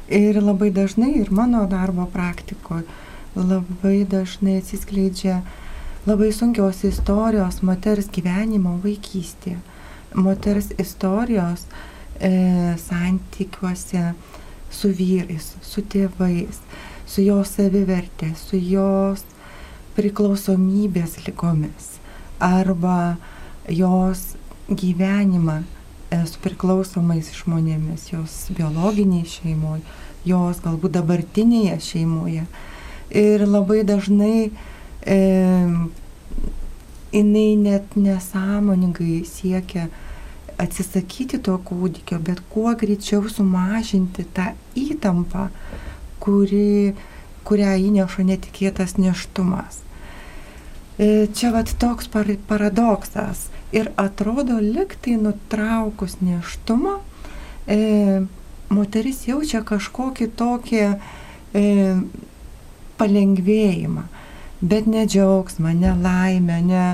Ir 0.06 0.38
labai 0.38 0.70
dažnai 0.70 1.16
ir 1.20 1.32
mano 1.34 1.64
darbo 1.66 2.06
praktikoje 2.06 2.86
labai 3.36 4.04
dažnai 4.08 4.60
atsiskleidžia 4.60 5.40
labai 6.06 6.30
sunkios 6.32 6.84
istorijos 6.86 7.60
moters 7.66 8.08
gyvenimo 8.14 8.76
vaikystėje. 8.84 9.58
Moters 10.16 10.70
istorijos 10.80 11.66
e, 12.20 12.30
santykiuose 12.80 14.14
su 14.70 14.92
vyrais, 14.94 15.50
su 15.60 15.82
tėvais, 15.82 16.62
su 17.06 17.24
jos 17.26 17.52
savivertė, 17.58 18.30
su 18.38 18.56
jos 18.56 19.26
priklausomybės 19.96 21.18
lygomis 21.26 21.96
arba 22.38 23.16
jos 23.68 24.36
gyvenimą 24.68 25.62
su 26.10 26.40
priklausomais 26.42 27.32
žmonėmis, 27.34 28.10
jos 28.12 28.34
biologiniai 28.56 29.26
šeimoje, 29.26 29.82
jos 30.26 30.62
galbūt 30.64 30.96
dabartinėje 30.98 31.78
šeimoje. 31.82 32.46
Ir 33.10 33.46
labai 33.46 33.82
dažnai 33.86 34.50
e, 35.06 35.18
jinai 37.14 37.48
net 37.56 37.96
nesąmoningai 37.96 39.24
siekia 39.28 39.88
atsisakyti 40.58 41.38
to 41.42 41.56
kūdikio, 41.68 42.18
bet 42.22 42.40
kuo 42.52 42.72
greičiau 42.78 43.26
sumažinti 43.28 44.24
tą 44.36 44.52
įtampą, 44.78 45.48
kuri, 46.22 46.94
kurią 47.46 47.74
įneša 47.88 48.24
netikėtas 48.30 48.96
neštumas. 48.98 49.85
E, 50.98 51.26
čia 51.34 51.50
vat 51.52 51.74
toks 51.78 52.08
paradoksas. 52.48 53.48
Ir 53.72 53.90
atrodo, 54.00 54.56
liktai 54.62 55.16
nutraukus 55.20 56.16
neštumą, 56.24 57.00
e, 57.68 58.22
moteris 58.72 59.26
jaučia 59.28 59.60
kažkokį 59.66 60.28
tokį 60.38 60.80
e, 60.86 61.64
palengvėjimą, 62.96 64.06
bet 64.62 64.88
ne 64.88 65.04
džiaugsmą, 65.04 65.74
ne 65.76 65.92
laimę, 66.00 66.62
ne, 66.64 66.86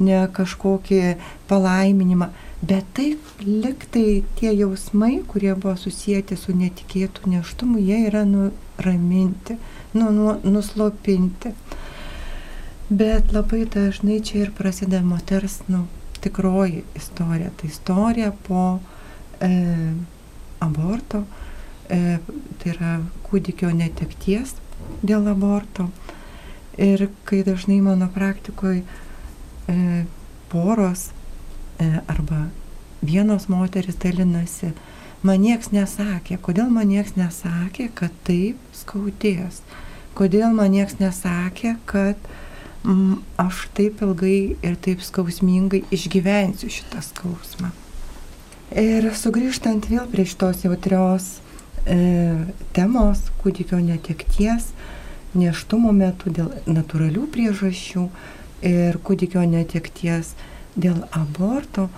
ne 0.00 0.24
kažkokį 0.34 1.14
palaiminimą. 1.46 2.32
Bet 2.64 2.88
tai 2.96 3.12
liktai 3.44 4.24
tie 4.40 4.50
jausmai, 4.56 5.20
kurie 5.28 5.52
buvo 5.54 5.76
susijęti 5.76 6.36
su 6.40 6.56
netikėtų 6.56 7.36
neštumu, 7.36 7.78
jie 7.78 8.06
yra 8.08 8.24
nuraminti, 8.26 9.58
nu, 9.94 10.10
nu, 10.10 10.38
nuslopinti. 10.42 11.52
Bet 12.94 13.32
labai 13.34 13.64
dažnai 13.66 14.20
čia 14.22 14.44
ir 14.44 14.50
prasideda 14.54 15.02
moters, 15.02 15.56
nu, 15.66 15.86
tikroji 16.22 16.84
istorija. 16.94 17.50
Tai 17.56 17.68
istorija 17.68 18.32
po 18.46 18.78
e, 19.40 19.48
aborto, 20.58 21.24
e, 21.90 22.18
tai 22.60 22.70
yra 22.70 22.92
kūdikio 23.26 23.72
netekties 23.74 24.52
dėl 25.02 25.26
aborto. 25.32 25.88
Ir 26.78 27.08
kai 27.26 27.42
dažnai 27.42 27.80
mano 27.82 28.06
praktikoje 28.14 28.84
e, 28.84 30.04
poros 30.54 31.08
e, 31.10 31.90
arba 32.06 32.44
vienos 33.02 33.48
moteris 33.50 33.98
dalinasi, 34.06 34.70
man 35.26 35.42
nieks 35.42 35.74
nesakė, 35.74 36.38
kodėl 36.38 36.70
man 36.70 36.94
nieks 36.94 37.18
nesakė, 37.18 37.90
kad 37.90 38.14
taip 38.22 38.62
skaudės, 38.84 39.64
kodėl 40.14 40.54
man 40.54 40.76
nieks 40.78 41.00
nesakė, 41.02 41.74
kad 41.90 42.14
mm, 42.22 42.43
aš 43.40 43.64
taip 43.76 44.02
ilgai 44.04 44.56
ir 44.62 44.76
taip 44.84 45.00
skausmingai 45.04 45.84
išgyvensiu 45.94 46.68
šitą 46.72 47.00
skausmą. 47.04 47.70
Ir 48.76 49.06
sugrįžtant 49.16 49.86
vėl 49.88 50.04
prie 50.10 50.26
šitos 50.28 50.64
jautrios 50.66 51.28
e, 51.86 51.96
temos 52.76 53.22
kūdikio 53.40 53.78
netekties, 53.80 54.72
neštumo 55.34 55.92
metu 55.96 56.32
dėl 56.32 56.50
natūralių 56.68 57.28
priežasčių 57.32 58.04
ir 58.64 58.98
kūdikio 59.04 59.44
netekties 59.48 60.34
dėl 60.76 61.04
aborto, 61.14 61.88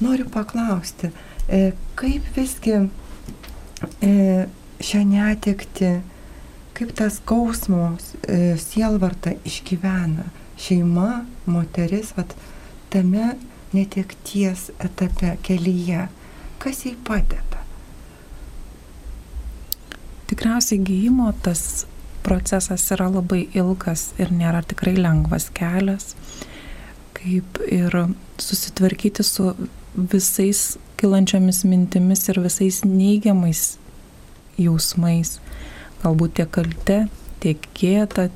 noriu 0.00 0.28
paklausti, 0.32 1.10
e, 1.48 1.72
kaip 1.98 2.32
visgi 2.36 2.78
e, 2.80 4.14
šią 4.80 5.04
netekti 5.08 5.98
kaip 6.80 6.94
tas 6.96 7.18
skausmos 7.20 8.14
e, 8.24 8.56
sielvarta 8.56 9.34
išgyvena 9.44 10.30
šeima, 10.60 11.26
moteris, 11.44 12.14
vat, 12.16 12.32
tame 12.88 13.34
netekties 13.76 14.70
etape 14.80 15.34
kelyje, 15.44 16.06
kas 16.62 16.80
jai 16.86 16.94
padeda. 17.04 17.60
Tikriausiai 20.30 20.80
gyjimo 20.80 21.28
tas 21.44 21.84
procesas 22.24 22.86
yra 22.96 23.10
labai 23.12 23.42
ilgas 23.56 24.10
ir 24.20 24.32
nėra 24.32 24.64
tikrai 24.64 24.96
lengvas 24.96 25.50
kelias, 25.52 26.14
kaip 27.16 27.60
ir 27.68 27.96
susitvarkyti 28.40 29.26
su 29.26 29.52
visais 29.96 30.78
kilančiomis 31.00 31.66
mintimis 31.68 32.28
ir 32.32 32.40
visais 32.40 32.80
neigiamais 32.88 33.74
jausmais 34.56 35.36
galbūt 36.02 36.38
tiek 36.38 36.50
kalte, 36.54 36.98
tiek 37.42 37.66
gėda, 37.76 38.28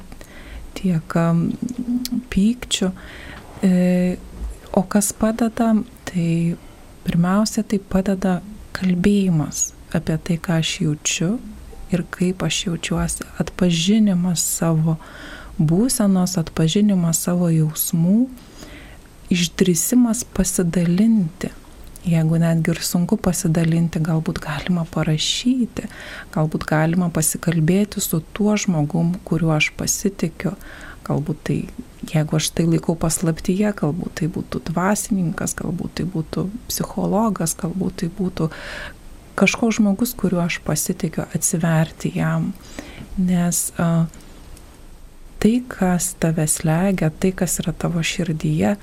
tiek 0.78 1.16
pykčių. 2.32 2.90
E, 3.64 3.72
o 4.74 4.82
kas 4.90 5.12
padeda, 5.16 5.72
tai 6.08 6.28
pirmiausia, 7.06 7.64
tai 7.64 7.78
padeda 7.78 8.38
kalbėjimas 8.76 9.72
apie 9.94 10.18
tai, 10.26 10.38
ką 10.42 10.60
aš 10.60 10.76
jaučiu 10.82 11.34
ir 11.94 12.02
kaip 12.10 12.42
aš 12.42 12.64
jaučiuosi, 12.66 13.26
atpažinimas 13.38 14.42
savo 14.42 14.96
būsenos, 15.60 16.34
atpažinimas 16.40 17.20
savo 17.22 17.50
jausmų, 17.52 18.24
išdrįsimas 19.30 20.24
pasidalinti 20.34 21.52
Jeigu 22.04 22.36
netgi 22.36 22.74
ir 22.74 22.80
sunku 22.84 23.16
pasidalinti, 23.16 24.02
galbūt 24.04 24.42
galima 24.44 24.82
parašyti, 24.92 25.86
galbūt 26.34 26.66
galima 26.68 27.08
pasikalbėti 27.08 28.02
su 28.04 28.20
tuo 28.36 28.58
žmogum, 28.60 29.14
kuriuo 29.24 29.54
aš 29.56 29.70
pasitikiu. 29.78 30.52
Galbūt 31.04 31.40
tai, 31.48 31.56
jeigu 32.08 32.36
aš 32.36 32.50
tai 32.56 32.66
laikau 32.68 32.96
paslaptyje, 33.00 33.72
galbūt 33.80 34.20
tai 34.20 34.28
būtų 34.32 34.60
dvasininkas, 34.68 35.56
galbūt 35.56 35.98
tai 36.00 36.06
būtų 36.12 36.44
psichologas, 36.68 37.56
galbūt 37.60 38.02
tai 38.02 38.10
būtų 38.20 38.50
kažkoks 39.40 39.80
žmogus, 39.80 40.12
kuriuo 40.16 40.44
aš 40.44 40.60
pasitikiu, 40.64 41.24
atsiverti 41.36 42.12
jam. 42.16 42.52
Nes 43.16 43.66
uh, 43.78 44.04
tai, 45.40 45.58
kas 45.68 46.14
tave 46.20 46.46
slegia, 46.48 47.10
tai, 47.10 47.32
kas 47.36 47.58
yra 47.60 47.74
tavo 47.76 48.00
širdyje, 48.04 48.76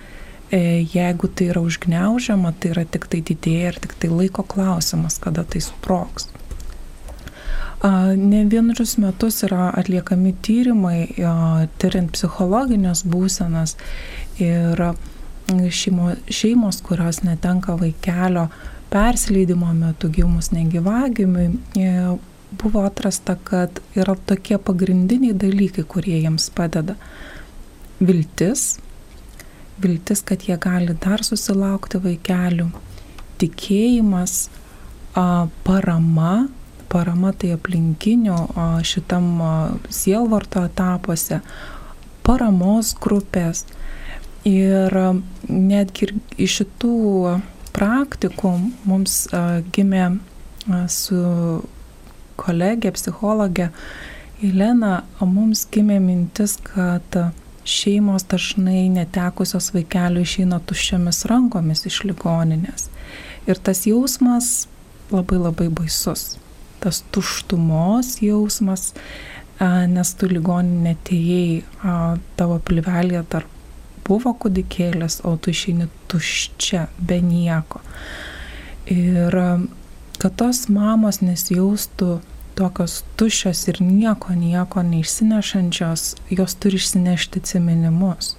jeigu 0.52 1.30
tai 1.32 1.48
yra 1.54 1.62
užgneužiama, 1.64 2.54
tai 2.60 2.74
yra 2.76 2.86
tik 2.86 3.08
tai 3.12 3.22
didėja 3.24 3.72
ir 3.72 3.80
tik 3.86 3.96
tai 4.02 4.12
laiko 4.12 4.44
klausimas, 4.44 5.20
kada 5.24 5.46
tai 5.48 5.62
sproks. 5.64 6.28
Ne 7.82 8.44
vienerius 8.46 8.98
metus 9.02 9.40
yra 9.48 9.72
atliekami 9.80 10.36
tyrimai, 10.46 10.98
tyriant 11.82 12.12
psichologinės 12.14 13.02
būsenas 13.10 13.74
ir 14.38 14.84
šeimo, 15.50 16.12
šeimos, 16.30 16.82
kurios 16.86 17.24
netenka 17.24 17.76
vaikelio 17.80 18.50
persileidimo 18.92 19.74
metu 19.74 20.10
gimus 20.10 20.52
negyvagimiui, 20.52 21.48
e, 21.80 22.18
buvo 22.52 22.84
atrasta, 22.86 23.38
kad 23.44 23.80
yra 23.96 24.16
tokie 24.26 24.58
pagrindiniai 24.60 25.34
dalykai, 25.34 25.86
kurie 25.88 26.18
jiems 26.20 26.50
padeda. 26.56 26.98
Viltis, 28.02 28.80
viltis, 29.82 30.22
kad 30.22 30.44
jie 30.48 30.58
gali 30.62 30.96
dar 31.04 31.24
susilaukti 31.26 32.02
vaikelių, 32.02 32.70
tikėjimas, 33.42 34.50
parama, 35.66 36.48
parama 36.92 37.32
tai 37.34 37.54
aplinkinio 37.56 38.38
šitam 38.88 39.30
sielvarto 39.90 40.66
etapuose, 40.68 41.42
paramos 42.28 42.96
grupės. 43.02 43.66
Ir 44.48 44.96
netgi 45.46 46.08
iš 46.42 46.62
šitų 46.62 46.96
praktikų 47.76 48.54
mums 48.90 49.28
gimė 49.76 50.08
su 50.90 51.20
kolegė, 52.42 52.90
psichologė 52.96 53.70
Elena, 54.42 55.04
mums 55.22 55.68
gimė 55.70 56.00
mintis, 56.02 56.58
kad 56.66 57.18
šeimos 57.72 58.26
dažnai 58.30 58.86
netekusios 58.92 59.72
vaikelių 59.76 60.26
išeina 60.26 60.60
tuščiomis 60.68 61.24
rankomis 61.32 61.86
iš 61.90 62.02
ligoninės. 62.10 62.90
Ir 63.50 63.60
tas 63.64 63.86
jausmas 63.90 64.68
labai 65.12 65.40
labai 65.42 65.70
baisus. 65.74 66.36
Tas 66.82 67.04
tuštumos 67.14 68.18
jausmas, 68.26 68.92
nes 69.62 70.14
tu 70.18 70.30
ligoninė 70.32 70.96
atėjai, 70.98 71.64
tavo 72.40 72.58
pilvelėje 72.66 73.24
dar 73.34 73.48
buvo 74.08 74.34
kudikėlis, 74.34 75.20
o 75.28 75.36
tu 75.38 75.54
išeini 75.54 75.88
tuščia, 76.12 76.88
be 76.98 77.20
nieko. 77.22 77.84
Ir 78.92 79.38
kad 80.22 80.38
tos 80.38 80.68
mamos 80.74 81.22
nesijaustų 81.22 82.20
tokios 82.62 83.02
tuščios 83.18 83.64
ir 83.72 83.82
nieko, 83.82 84.36
nieko 84.38 84.84
neišsinešančios, 84.86 86.04
jos 86.30 86.58
turi 86.62 86.78
išsinešti 86.78 87.42
atsiminimus. 87.42 88.36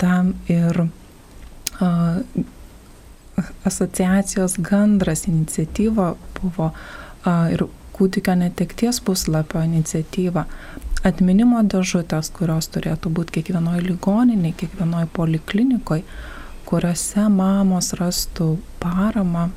Tam 0.00 0.32
ir 0.48 0.86
uh, 0.86 2.22
asociacijos 3.68 4.56
gandras 4.58 5.26
iniciatyva 5.28 6.14
buvo 6.40 6.70
uh, 6.72 7.52
ir 7.52 7.66
kūdikio 7.98 8.36
netekties 8.38 9.02
puslapio 9.04 9.60
iniciatyva. 9.66 10.46
Atminimo 11.06 11.60
dėžutės, 11.62 12.30
kurios 12.34 12.70
turėtų 12.74 13.10
būti 13.14 13.38
kiekvienoje 13.38 13.84
ligoninėje, 13.86 14.56
kiekvienoje 14.62 15.10
poliklinikoje, 15.14 16.04
kuriuose 16.68 17.26
mamos 17.32 17.92
rastų 17.98 18.48
paramą, 18.82 19.48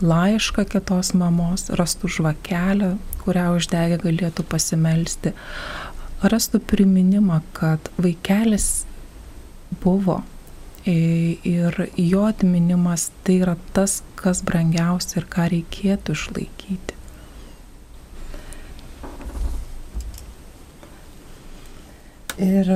laišką 0.00 0.66
kitos 0.74 1.12
mamos, 1.16 1.68
rastų 1.76 2.10
žvakelę, 2.16 2.94
kurią 3.20 3.50
uždegę 3.56 4.00
galėtų 4.02 4.44
pasimelsti, 4.50 5.34
rastų 6.22 6.60
priminimą, 6.72 7.40
kad 7.56 7.92
vaikelis 8.00 8.84
buvo 9.82 10.20
ir 10.84 11.90
jo 11.96 12.24
atminimas 12.24 13.10
tai 13.24 13.40
yra 13.42 13.56
tas, 13.76 14.00
kas 14.16 14.40
brangiausia 14.42 15.20
ir 15.20 15.28
ką 15.28 15.46
reikėtų 15.52 16.16
išlaikyti. 16.16 16.96
Ir 22.40 22.72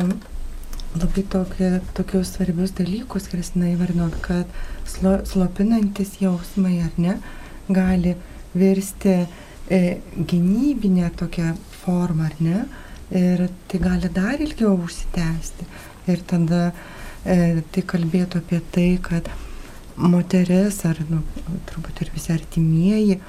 labai 0.94 1.24
tokie, 1.32 1.70
tokius 1.96 2.34
svarbius 2.34 2.74
dalykus, 2.76 3.30
Kristina 3.32 3.72
įvardino, 3.72 4.10
kad 4.20 4.50
slo, 4.84 5.16
slopinantis 5.24 6.18
jausmai 6.20 6.82
ar 6.84 6.92
ne 7.00 7.16
gali 7.72 8.12
virsti 8.54 9.24
e, 9.70 10.00
gynybinę 10.16 11.10
tokią 11.16 11.54
formą 11.84 12.24
ar 12.24 12.36
ne 12.40 12.64
ir 13.10 13.48
tai 13.68 13.80
gali 13.80 14.08
dar 14.08 14.40
ilgiau 14.40 14.78
užsitęsti. 14.84 15.66
Ir 16.08 16.20
tada 16.28 16.72
e, 17.24 17.62
tai 17.72 17.82
kalbėtų 17.82 18.42
apie 18.42 18.60
tai, 18.72 18.88
kad 19.02 19.30
moteris 19.96 20.82
ar 20.88 20.98
nu, 21.08 21.22
turbūt 21.70 22.02
ir 22.02 22.10
visi 22.14 22.32
artimieji 22.34 23.20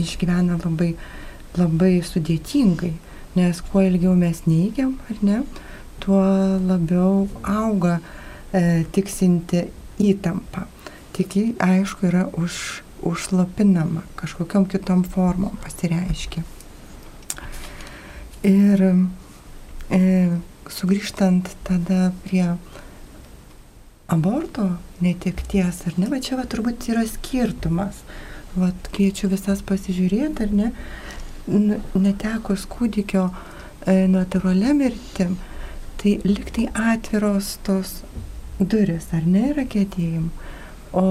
išgyvena 0.00 0.58
labai, 0.62 0.94
labai 1.58 1.98
sudėtingai, 2.06 2.94
nes 3.36 3.60
kuo 3.68 3.82
ilgiau 3.84 4.14
mes 4.18 4.42
neigiam, 4.46 4.96
ar 5.10 5.22
ne, 5.26 5.42
tuo 6.00 6.22
labiau 6.64 7.26
auga 7.44 7.98
e, 8.52 8.84
tiksinti 8.92 9.66
įtampa. 10.00 10.66
Tik 11.14 11.60
aišku 11.60 12.08
yra 12.08 12.24
už, 12.40 12.82
užslopinama, 13.02 14.02
kažkokiam 14.20 14.66
kitom 14.68 15.04
formom 15.04 15.56
pasireiškia. 15.64 16.42
Ir 18.46 18.82
e, 19.90 20.00
sugrįžtant 20.70 21.50
tada 21.66 22.10
prie 22.24 22.46
aborto 24.10 24.66
netekties, 25.00 25.84
ar 25.86 25.98
ne, 26.00 26.08
va 26.10 26.20
čia 26.24 26.38
va 26.40 26.46
turbūt 26.48 26.88
yra 26.92 27.04
skirtumas. 27.08 28.02
Vat 28.58 28.88
kviečiu 28.90 29.28
visas 29.30 29.60
pasižiūrėti, 29.62 30.46
ar 30.48 30.54
ne, 30.56 30.72
netekus 31.94 32.66
kūdikio 32.70 33.28
e, 33.30 34.08
natūralia 34.10 34.74
mirtim, 34.74 35.36
tai 36.00 36.16
liktai 36.26 36.66
atviros 36.74 37.58
tos 37.66 38.00
duris, 38.58 39.06
ar 39.14 39.26
ne, 39.28 39.50
yra 39.52 39.66
kėdėjimų. 39.70 40.30
O 40.98 41.06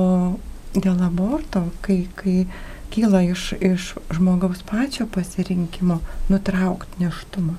dėl 0.76 1.00
aborto, 1.06 1.66
kai, 1.86 2.04
kai 2.20 2.46
kyla 2.94 3.24
iš, 3.30 3.54
iš 3.62 3.94
žmogaus 4.16 4.62
pačio 4.68 5.08
pasirinkimo 5.14 6.00
nutraukti 6.30 7.04
neštumą, 7.04 7.58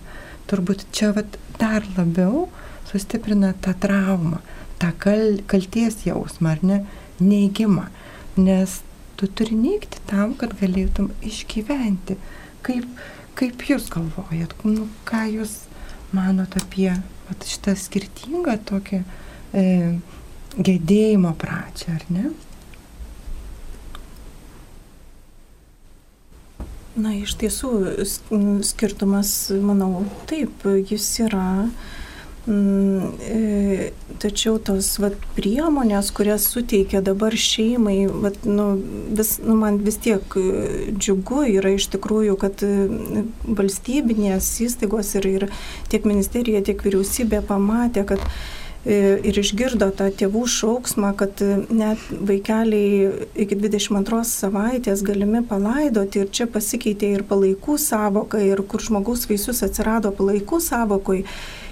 turbūt 0.51 0.87
čia 0.95 1.13
vat, 1.17 1.39
dar 1.61 1.87
labiau 1.97 2.49
sustiprina 2.91 3.53
tą 3.63 3.75
traumą, 3.79 4.41
tą 4.83 4.91
kal, 4.99 5.41
kalties 5.51 6.03
jausmą 6.07 6.55
ar 6.55 6.63
ne, 6.67 6.79
neigimą, 7.21 7.87
nes 8.41 8.81
tu 9.21 9.29
turi 9.29 9.57
neigti 9.59 10.01
tam, 10.11 10.35
kad 10.41 10.55
galėtum 10.59 11.11
išgyventi. 11.27 12.17
Kaip, 12.65 12.87
kaip 13.39 13.65
jūs 13.69 13.91
galvojat, 13.93 14.55
nu, 14.65 14.89
ką 15.09 15.27
jūs 15.37 15.57
manot 16.17 16.57
apie 16.59 16.91
vat, 17.29 17.47
šitą 17.47 17.77
skirtingą 17.79 18.57
tokią 18.69 19.03
e, 19.53 19.65
gedėjimo 20.57 21.35
pradžią, 21.39 21.99
ar 21.99 22.07
ne? 22.11 22.31
Na, 26.99 27.13
iš 27.15 27.37
tiesų, 27.39 27.71
skirtumas, 28.67 29.33
manau, 29.63 30.05
taip, 30.31 30.65
jis 30.91 31.07
yra. 31.29 31.71
Mm, 32.51 33.13
e, 33.21 33.91
tačiau 34.19 34.57
tos 34.65 34.87
vat, 34.99 35.15
priemonės, 35.37 36.09
kurias 36.17 36.47
suteikia 36.51 37.03
dabar 37.05 37.37
šeimai, 37.37 37.99
vat, 38.25 38.41
nu, 38.49 38.73
vis, 39.13 39.35
nu, 39.45 39.55
man 39.61 39.77
vis 39.85 40.01
tiek 40.03 40.35
e, 40.41 40.45
džiugu 40.97 41.45
yra 41.61 41.75
iš 41.77 41.91
tikrųjų, 41.93 42.39
kad 42.41 42.65
e, 42.65 42.71
valstybinės 43.45 44.49
įstaigos 44.67 45.13
ir, 45.21 45.29
ir 45.31 45.47
tiek 45.93 46.09
ministerija, 46.09 46.65
tiek 46.65 46.81
vyriausybė 46.87 47.45
pamatė, 47.47 48.07
kad 48.09 48.25
ir 48.89 49.37
išgirdo 49.37 49.91
tą 49.93 50.09
tėvų 50.17 50.47
šauksmą, 50.49 51.13
kad 51.21 51.43
e, 51.45 51.59
net 51.69 52.01
vaikeliai 52.11 53.27
iki 53.45 53.59
22 53.59 54.23
savaitės 54.25 55.05
galimi 55.05 55.43
palaidoti 55.45 56.23
ir 56.23 56.31
čia 56.33 56.47
pasikeitė 56.49 57.13
ir 57.19 57.25
palaikų 57.29 57.77
savoka, 57.81 58.41
ir 58.41 58.63
kur 58.65 58.81
žmogaus 58.81 59.27
vaisius 59.29 59.61
atsirado 59.67 60.15
palaikų 60.17 60.63
savokui. 60.65 61.27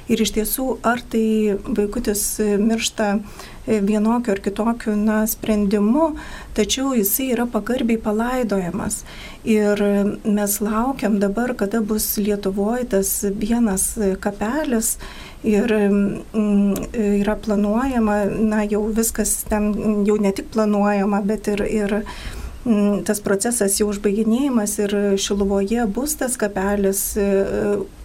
Ir 0.08 0.22
iš 0.24 0.32
tiesų, 0.38 0.66
ar 0.88 1.02
tai 1.12 1.58
vaikutis 1.64 2.22
miršta 2.40 3.10
e, 3.18 3.80
vienokiu 3.84 4.32
ar 4.32 4.40
kitokiu 4.40 4.94
na, 4.96 5.20
sprendimu, 5.28 6.14
tačiau 6.56 6.94
jisai 6.96 7.28
yra 7.34 7.44
pagarbiai 7.50 8.00
palaidojamas. 8.00 9.02
Ir 9.44 9.82
mes 10.24 10.58
laukiam 10.64 11.18
dabar, 11.20 11.52
kada 11.60 11.82
bus 11.84 12.16
Lietuvoje 12.16 12.88
tas 12.96 13.12
vienas 13.36 13.90
kapelis 14.24 14.96
ir 15.44 15.72
mm, 15.72 16.74
yra 17.20 17.36
planuojama, 17.36 18.24
na 18.48 18.64
jau 18.64 18.86
viskas 18.88 19.44
ten 19.48 19.70
jau 20.08 20.16
ne 20.20 20.32
tik 20.32 20.50
planuojama, 20.56 21.20
bet 21.28 21.52
ir, 21.52 21.62
ir 21.68 21.94
mm, 22.64 23.04
tas 23.04 23.20
procesas 23.20 23.78
jau 23.78 23.90
užbaiginėjimas 23.92 24.78
ir 24.82 24.96
Šiluvoje 25.20 25.86
bus 25.92 26.16
tas 26.18 26.40
kapelis 26.40 27.12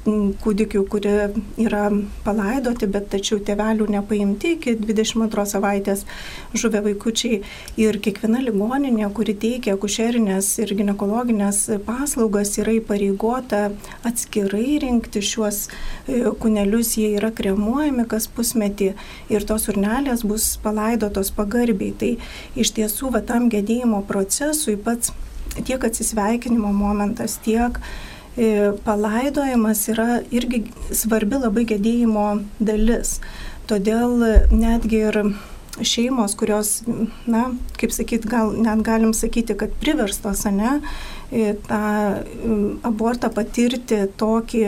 kūdikių, 0.03 0.81
kurie 0.91 1.15
yra 1.63 1.85
palaidoti, 2.25 2.87
bet 2.91 3.07
tačiau 3.13 3.39
tėvelių 3.43 3.87
nepaimti 3.93 4.53
iki 4.57 4.75
22 4.79 5.45
savaitės 5.47 6.03
žuvę 6.59 6.81
vaikučiai. 6.89 7.39
Ir 7.79 7.99
kiekviena 8.03 8.41
ligoninė, 8.43 9.07
kuri 9.15 9.35
teikia 9.39 9.77
akušerinės 9.77 10.51
ir 10.63 10.75
gynekologinės 10.79 11.63
paslaugas, 11.87 12.51
yra 12.59 12.75
įpareigota 12.79 13.63
atskirai 14.03 14.79
rinkti 14.83 15.23
šiuos 15.23 15.65
e, 15.69 16.21
kunelius, 16.39 16.95
jie 16.99 17.13
yra 17.17 17.31
kremuojami 17.35 18.07
kas 18.11 18.27
pusmetį 18.27 18.93
ir 19.31 19.47
tos 19.47 19.69
urnelės 19.71 20.27
bus 20.27 20.53
palaidotos 20.63 21.31
pagarbiai. 21.35 21.95
Tai 21.95 22.15
iš 22.59 22.75
tiesų, 22.75 23.13
va 23.15 23.23
tam 23.23 23.47
gedėjimo 23.53 24.03
procesui 24.09 24.75
pats 24.75 25.15
tiek 25.63 25.83
atsisveikinimo 25.85 26.71
momentas, 26.75 27.37
tiek 27.45 27.79
E, 27.79 28.12
palaidojimas 28.85 29.87
yra 29.93 30.21
irgi 30.33 30.63
svarbi 30.89 31.37
labai 31.37 31.65
gedėjimo 31.69 32.27
dalis. 32.59 33.19
Todėl 33.69 34.23
netgi 34.51 35.03
ir 35.09 35.19
šeimos, 35.81 36.35
kurios, 36.37 36.83
na, 37.25 37.47
kaip 37.79 37.93
sakyt, 37.93 38.27
gal 38.29 38.53
net 38.53 38.83
galim 38.85 39.13
sakyti, 39.17 39.55
kad 39.57 39.73
priverstos, 39.81 40.45
ne, 40.53 40.77
e, 41.31 41.53
tą 41.67 41.81
abortą 42.85 43.31
patirti 43.33 44.03
tokį, 44.19 44.65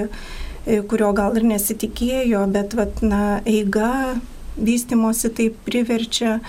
e, 0.65 0.79
kurio 0.89 1.11
gal 1.17 1.37
ir 1.37 1.45
nesitikėjo, 1.45 2.45
bet, 2.53 2.73
vat, 2.77 3.03
na, 3.05 3.41
eiga 3.45 4.15
vystimosi 4.55 5.29
taip 5.35 5.59
priverčia 5.67 6.39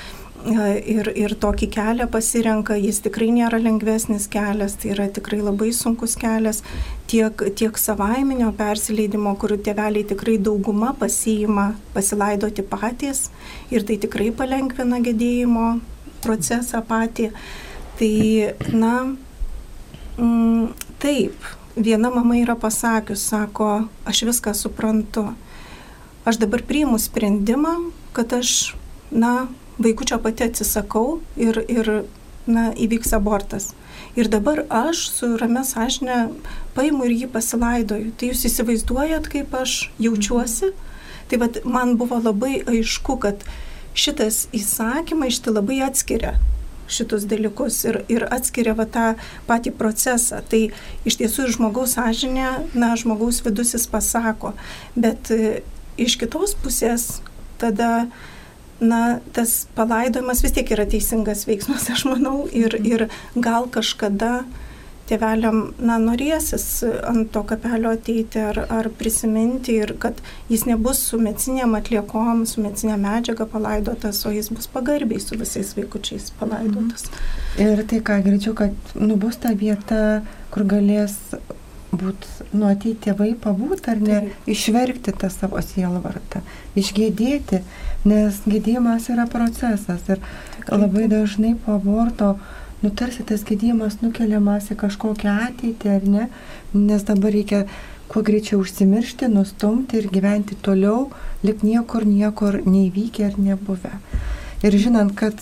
ir, 0.47 1.09
ir 1.19 1.35
tokį 1.43 1.69
kelią 1.75 2.07
pasirenka, 2.13 2.77
jis 2.79 3.01
tikrai 3.05 3.29
nėra 3.35 3.59
lengvesnis 3.63 4.29
kelias, 4.31 4.77
tai 4.79 4.93
yra 4.95 5.09
tikrai 5.11 5.41
labai 5.43 5.73
sunkus 5.75 6.15
kelias, 6.21 6.63
tiek, 7.11 7.43
tiek 7.59 7.79
savaiminio 7.81 8.53
persileidimo, 8.57 9.35
kur 9.41 9.57
tėveliai 9.57 10.07
tikrai 10.07 10.37
dauguma 10.39 10.93
pasiima 10.99 11.73
pasilaidoti 11.95 12.63
patys 12.63 13.31
ir 13.75 13.87
tai 13.87 13.99
tikrai 14.03 14.31
palengvina 14.31 15.03
gedėjimo 15.05 15.69
procesą 16.25 16.83
patį. 16.87 17.31
Tai, 17.97 18.15
na, 18.77 18.95
mm, 20.21 20.73
taip, 21.01 21.53
viena 21.77 22.11
mama 22.13 22.37
yra 22.37 22.57
pasakius, 22.61 23.25
sako, 23.33 23.87
aš 24.05 24.27
viską 24.29 24.55
suprantu. 24.55 25.31
Aš 26.27 26.41
dabar 26.43 26.63
priimu 26.67 26.99
sprendimą, 27.01 27.79
kad 28.13 28.35
aš, 28.37 28.75
na, 29.11 29.47
vaikučio 29.79 30.19
pati 30.23 30.47
atsisakau 30.47 31.21
ir, 31.37 31.61
ir 31.69 31.91
na, 32.47 32.71
įvyks 32.73 33.15
abortas. 33.17 33.73
Ir 34.17 34.31
dabar 34.33 34.65
aš 34.73 35.07
su 35.13 35.35
ramia 35.37 35.65
sąžinė 35.67 36.19
paimu 36.77 37.09
ir 37.09 37.15
jį 37.23 37.31
pasilaidoju. 37.35 38.15
Tai 38.17 38.33
jūs 38.33 38.47
įsivaizduojat, 38.49 39.29
kaip 39.33 39.55
aš 39.57 39.79
jaučiuosi? 40.01 40.73
Tai 41.29 41.41
vad 41.43 41.61
man 41.67 41.97
buvo 42.01 42.21
labai 42.23 42.61
aišku, 42.65 43.19
kad 43.21 43.43
šitas 43.97 44.47
įsakymą 44.57 45.29
iš 45.31 45.43
tai 45.45 45.57
labai 45.57 45.81
atskiria 45.85 46.37
šitus 46.89 47.27
dalykus 47.27 47.81
ir, 47.87 48.01
ir 48.13 48.27
atskiria 48.31 48.75
va 48.79 48.87
tą 48.87 49.07
patį 49.49 49.73
procesą. 49.79 50.41
Tai 50.47 50.61
iš 51.09 51.19
tiesų 51.21 51.47
ir 51.47 51.55
žmogaus 51.57 51.97
sąžinė, 51.97 52.51
na, 52.79 52.93
žmogaus 52.99 53.43
vidus 53.45 53.75
jis 53.75 53.89
pasako, 53.91 54.55
bet 54.95 55.33
e, 55.35 55.61
iš 55.99 56.19
kitos 56.21 56.55
pusės 56.63 57.21
tada, 57.61 58.07
na, 58.81 59.19
tas 59.33 59.67
palaidojimas 59.77 60.43
vis 60.45 60.55
tiek 60.57 60.71
yra 60.77 60.87
teisingas 60.89 61.47
veiksmas, 61.49 61.89
aš 61.93 62.07
manau, 62.09 62.45
ir, 62.53 62.77
ir 62.85 63.09
gal 63.35 63.69
kažkada 63.73 64.45
tėveliam, 65.07 65.61
na, 65.79 65.99
norėsis 66.03 66.83
ant 67.07 67.31
to 67.35 67.43
kapelio 67.47 67.93
ateiti 67.95 68.41
ar, 68.43 68.59
ar 68.73 68.89
prisiminti 68.99 69.77
ir 69.85 69.95
kad 70.03 70.19
jis 70.51 70.67
nebus 70.67 71.03
su 71.11 71.21
medicinėm 71.23 71.77
atliekom, 71.79 72.43
su 72.51 72.65
medicinė 72.65 72.99
medžiaga 73.01 73.47
palaidotas, 73.51 74.25
o 74.27 74.35
jis 74.35 74.51
bus 74.55 74.67
pagarbiai 74.73 75.23
su 75.23 75.39
visais 75.39 75.75
vaikučiais 75.79 76.33
palaidotas. 76.41 77.07
Mhm. 77.11 77.69
Ir 77.69 77.85
tai 77.87 78.03
ką 78.09 78.19
girdžiu, 78.27 78.57
kad 78.59 78.97
nu, 78.99 79.17
bus 79.21 79.39
ta 79.43 79.55
vieta, 79.55 80.01
kur 80.51 80.67
galės 80.67 81.15
būt, 81.97 82.27
nu, 82.53 82.67
ateiti 82.69 83.07
tėvai 83.09 83.33
pabūt 83.41 83.89
ar 83.93 84.03
ne, 84.03 84.21
Taip. 84.27 84.49
išverkti 84.57 85.15
tą 85.17 85.31
savo 85.33 85.63
sielvartą, 85.63 86.43
išgėdėti, 86.77 87.63
nes 88.07 88.43
gėdėjimas 88.47 89.09
yra 89.13 89.27
procesas 89.31 90.07
ir 90.13 90.23
labai 90.69 91.09
dažnai 91.11 91.55
po 91.65 91.77
aborto 91.81 92.37
nu 92.83 92.93
tarsi 92.95 93.25
tas 93.27 93.45
gėdimas 93.47 94.01
nukeliamas 94.03 94.71
į 94.73 94.79
kažkokią 94.83 95.37
ateitį, 95.49 95.93
ar 95.97 96.09
ne? 96.15 96.27
Nes 96.77 97.05
dabar 97.09 97.33
reikia 97.35 97.65
kuo 98.11 98.23
greičiau 98.27 98.61
užsimiršti, 98.63 99.31
nustumti 99.33 99.99
ir 100.01 100.11
gyventi 100.13 100.59
toliau, 100.63 101.09
lik 101.47 101.65
niekur 101.67 102.07
niekur 102.07 102.61
neįvykę 102.67 103.27
ar 103.31 103.41
nebuvę. 103.43 103.97
Ir 104.63 104.79
žinant, 104.79 105.15
kad, 105.19 105.41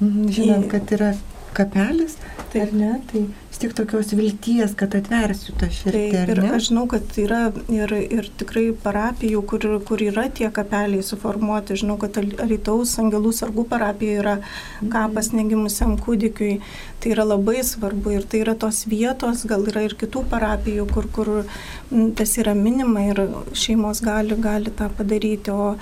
mm, 0.00 0.28
žinant, 0.36 0.68
kad 0.70 0.92
yra 0.92 1.14
kapelis, 1.56 2.18
tai, 2.52 2.66
ar 2.66 2.74
ne, 2.76 2.92
tai 3.10 3.24
vis 3.56 3.62
tik 3.62 3.72
tokios 3.74 4.12
vilties, 4.12 4.74
kad 4.76 4.94
atversiu 4.94 5.54
tą 5.56 5.68
širdį. 5.72 6.24
Ir 6.28 6.40
aš 6.52 6.68
žinau, 6.68 6.84
kad 6.90 7.04
yra 7.16 7.52
ir, 7.72 7.92
ir 8.12 8.28
tikrai 8.36 8.74
parapijų, 8.82 9.40
kur, 9.48 9.64
kur 9.86 10.02
yra 10.02 10.26
tie 10.28 10.50
kapeliai 10.52 11.02
suformuoti. 11.02 11.78
Žinau, 11.80 11.96
kad 11.96 12.18
Alitaus 12.20 12.92
Angelų 13.00 13.32
sargų 13.32 13.64
parapijoje 13.70 14.20
yra 14.20 14.36
kapas 14.92 15.32
negimusiam 15.32 15.96
kūdikiui. 15.96 16.58
Tai 17.00 17.14
yra 17.14 17.24
labai 17.24 17.62
svarbu 17.64 18.12
ir 18.18 18.28
tai 18.28 18.42
yra 18.44 18.56
tos 18.60 18.84
vietos, 18.90 19.46
gal 19.48 19.64
yra 19.70 19.86
ir 19.86 19.96
kitų 19.96 20.26
parapijų, 20.28 20.88
kur, 20.92 21.08
kur 21.08 21.32
tas 22.18 22.36
yra 22.36 22.52
minima 22.54 23.08
ir 23.08 23.24
šeimos 23.56 24.04
gali, 24.04 24.36
gali 24.36 24.74
tą 24.76 24.90
padaryti. 24.98 25.54
O, 25.54 25.78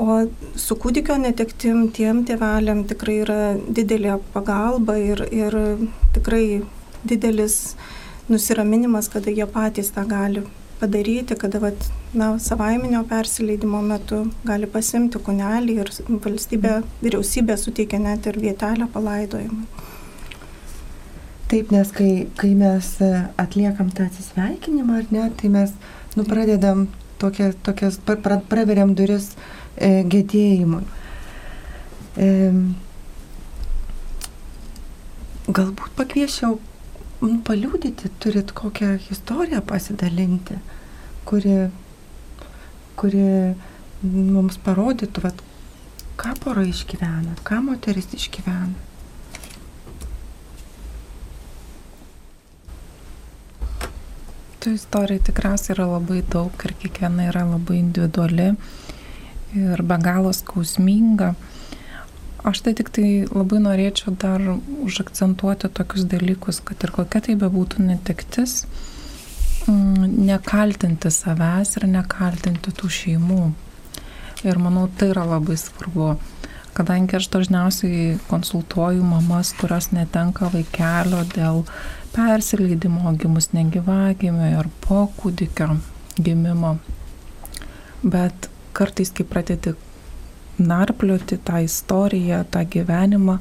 O 0.00 0.14
su 0.56 0.78
kūdikio 0.80 1.18
netektim 1.20 1.90
tiem 1.92 2.22
tėveliam 2.24 2.86
tikrai 2.88 3.18
yra 3.20 3.40
didelė 3.60 4.14
pagalba 4.32 4.94
ir, 4.96 5.20
ir 5.28 5.56
tikrai 6.14 6.62
didelis 7.04 7.76
nusiraminimas, 8.30 9.08
kada 9.12 9.30
jie 9.30 9.46
patys 9.46 9.90
tą 9.94 10.06
gali 10.08 10.44
padaryti, 10.80 11.36
kada 11.36 11.60
vat, 11.60 11.86
na, 12.14 12.38
savaiminio 12.38 13.02
persileidimo 13.08 13.82
metu 13.84 14.22
gali 14.48 14.68
pasimti 14.70 15.20
kunelį 15.26 15.76
ir 15.82 15.92
valstybė, 16.24 16.80
vyriausybė 17.02 17.56
suteikia 17.60 18.00
net 18.00 18.28
ir 18.30 18.38
vietelę 18.40 18.88
palaidojimui. 18.94 19.66
Taip, 21.50 21.72
nes 21.74 21.90
kai, 21.90 22.10
kai 22.38 22.52
mes 22.54 22.88
atliekam 23.42 23.90
tą 23.90 24.06
atsisveikinimą, 24.06 25.00
ar 25.02 25.10
ne, 25.10 25.26
tai 25.36 25.50
mes 25.50 25.74
nu, 26.14 26.24
pradedam 26.24 26.86
tokias, 27.18 27.58
tokias 27.66 27.98
pra, 28.06 28.38
praveriam 28.38 28.94
duris 28.94 29.32
e, 29.76 30.04
gedėjimui. 30.14 30.84
E, 32.16 32.30
galbūt 35.50 35.96
pakviešiau 35.98 36.60
paliūdyti, 37.20 38.08
turit 38.18 38.52
kokią 38.56 38.94
istoriją 39.12 39.60
pasidalinti, 39.68 40.56
kuri, 41.28 41.56
kuri 42.96 43.24
mums 44.02 44.56
parodytų, 44.64 45.24
vat, 45.26 45.42
ką 46.20 46.32
pora 46.40 46.64
išgyvena, 46.64 47.36
ką 47.44 47.60
moteris 47.66 48.08
išgyvena. 48.16 48.88
Tų 54.60 54.74
istorijų 54.76 55.22
tikriausiai 55.24 55.72
yra 55.72 55.86
labai 55.88 56.20
daug 56.28 56.64
ir 56.68 56.74
kiekviena 56.82 57.30
yra 57.30 57.46
labai 57.48 57.78
individuali 57.80 58.50
ir 59.56 59.82
be 59.82 59.96
galo 60.00 60.32
skausminga. 60.36 61.34
Aš 62.40 62.62
tai 62.64 62.72
tik 62.72 62.88
tai 62.88 63.08
labai 63.28 63.58
norėčiau 63.60 64.14
dar 64.16 64.40
užakcentuoti 64.86 65.68
tokius 65.76 66.06
dalykus, 66.08 66.62
kad 66.64 66.80
ir 66.86 66.92
kokia 66.94 67.20
tai 67.26 67.34
bebūtų 67.36 67.84
netektis, 67.84 68.62
mm, 69.68 70.06
nekaltinti 70.30 71.12
savęs 71.12 71.76
ir 71.76 71.84
nekaltinti 71.90 72.72
tų 72.72 72.88
šeimų. 72.96 73.42
Ir 74.48 74.56
manau, 74.56 74.86
tai 74.96 75.10
yra 75.12 75.26
labai 75.28 75.58
svarbu, 75.60 76.14
kadangi 76.72 77.18
aš 77.18 77.28
dažniausiai 77.34 78.16
konsultuoju 78.30 79.04
mamas, 79.04 79.52
kurios 79.60 79.90
netenka 79.92 80.48
vaikelio 80.48 81.26
dėl 81.34 81.66
persileidimo 82.14 83.12
gimus 83.20 83.50
negyvagimio 83.52 84.48
ar 84.62 84.72
po 84.80 85.04
kūdikio 85.20 85.74
gimimo. 86.16 86.78
Bet 88.00 88.48
kartais, 88.72 89.12
kai 89.12 89.28
pradedi 89.28 89.76
narplioti 90.60 91.38
tą 91.44 91.62
istoriją, 91.64 92.44
tą 92.50 92.64
gyvenimą. 92.64 93.38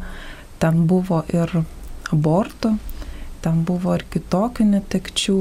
Ten 0.60 0.86
buvo 0.88 1.24
ir 1.34 1.52
abortų, 2.12 2.76
ten 3.44 3.64
buvo 3.68 3.96
ir 3.96 4.06
kitokių 4.12 4.68
netekčių. 4.74 5.40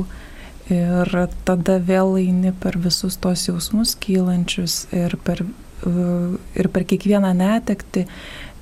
Ir 0.68 1.14
tada 1.48 1.78
vėl 1.80 2.18
eini 2.20 2.52
per 2.52 2.76
visus 2.76 3.16
tos 3.16 3.46
jausmus 3.48 3.94
kylančius 3.96 4.82
ir 4.92 5.16
per, 5.24 5.40
ir 6.54 6.68
per 6.68 6.84
kiekvieną 6.84 7.32
netekti. 7.38 8.04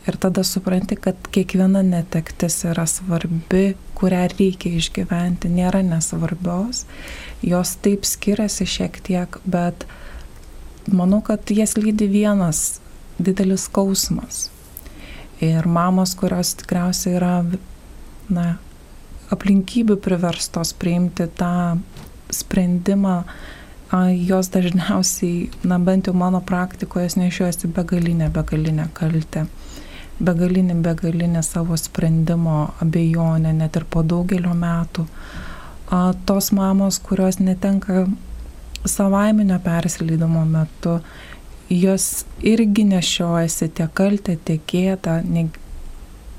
Ir 0.06 0.14
tada 0.22 0.44
supranti, 0.46 0.94
kad 0.94 1.18
kiekviena 1.34 1.82
netektis 1.82 2.60
yra 2.70 2.84
svarbi, 2.86 3.72
kurią 3.98 4.22
reikia 4.36 4.76
išgyventi, 4.78 5.50
nėra 5.50 5.80
nesvarbios. 5.82 6.84
Jos 7.42 7.74
taip 7.82 8.06
skiriasi 8.06 8.68
šiek 8.70 9.00
tiek, 9.02 9.40
bet 9.42 9.88
manau, 10.86 11.18
kad 11.26 11.50
jas 11.50 11.74
lydi 11.74 12.06
vienas 12.06 12.78
didelis 13.18 13.66
skausmas. 13.68 14.46
Ir 15.40 15.66
mamos, 15.68 16.14
kurios 16.16 16.54
tikriausiai 16.62 17.18
yra, 17.18 17.34
na, 18.32 18.46
aplinkybių 19.32 19.98
priverstos 20.02 20.72
priimti 20.78 21.26
tą 21.38 21.76
sprendimą, 22.32 23.22
jos 24.26 24.50
dažniausiai, 24.50 25.50
na 25.64 25.78
bent 25.78 26.08
jau 26.08 26.14
mano 26.14 26.40
praktikoje, 26.40 27.08
nešiuosi 27.20 27.68
begalinę, 27.70 28.30
begalinę 28.34 28.88
kaltę, 28.94 29.46
begalinį, 30.20 30.80
begalinę 30.82 31.42
savo 31.42 31.76
sprendimo 31.76 32.72
abejonę, 32.82 33.52
net 33.52 33.76
ir 33.76 33.84
po 33.84 34.02
daugelio 34.02 34.54
metų. 34.54 35.06
Tos 36.26 36.50
mamos, 36.52 36.98
kurios 36.98 37.38
netenka 37.38 38.06
savaiminio 38.86 39.58
persileidimo 39.62 40.44
metu, 40.44 40.98
jos 41.70 42.24
irgi 42.46 42.84
nešiojasi 42.84 43.70
tiek 43.74 43.94
kaltę, 43.96 44.36
tiek 44.44 44.62
gėdą, 44.70 45.20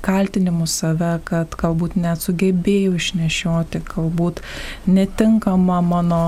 kaltinimus 0.04 0.76
save, 0.80 1.18
kad 1.26 1.56
galbūt 1.58 1.96
net 1.98 2.22
sugebėjau 2.22 2.94
išnešioti, 2.98 3.82
galbūt 3.90 4.42
netinkama 4.86 5.80
mano 5.84 6.22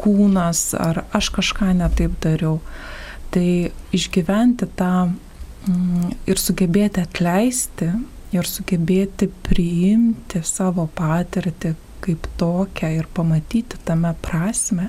kūnas 0.00 0.72
ar 0.78 1.04
aš 1.14 1.30
kažką 1.36 1.72
netaip 1.78 2.16
dariau. 2.24 2.58
Tai 3.32 3.46
išgyventi 3.96 4.68
tą 4.76 4.92
mm, 5.08 6.10
ir 6.28 6.40
sugebėti 6.40 7.04
atleisti 7.04 7.88
ir 8.32 8.48
sugebėti 8.48 9.30
priimti 9.46 10.42
savo 10.44 10.88
patirtį 10.98 11.74
kaip 12.02 12.26
tokią 12.40 12.90
ir 12.98 13.06
pamatyti 13.14 13.78
tame 13.86 14.10
prasme, 14.24 14.88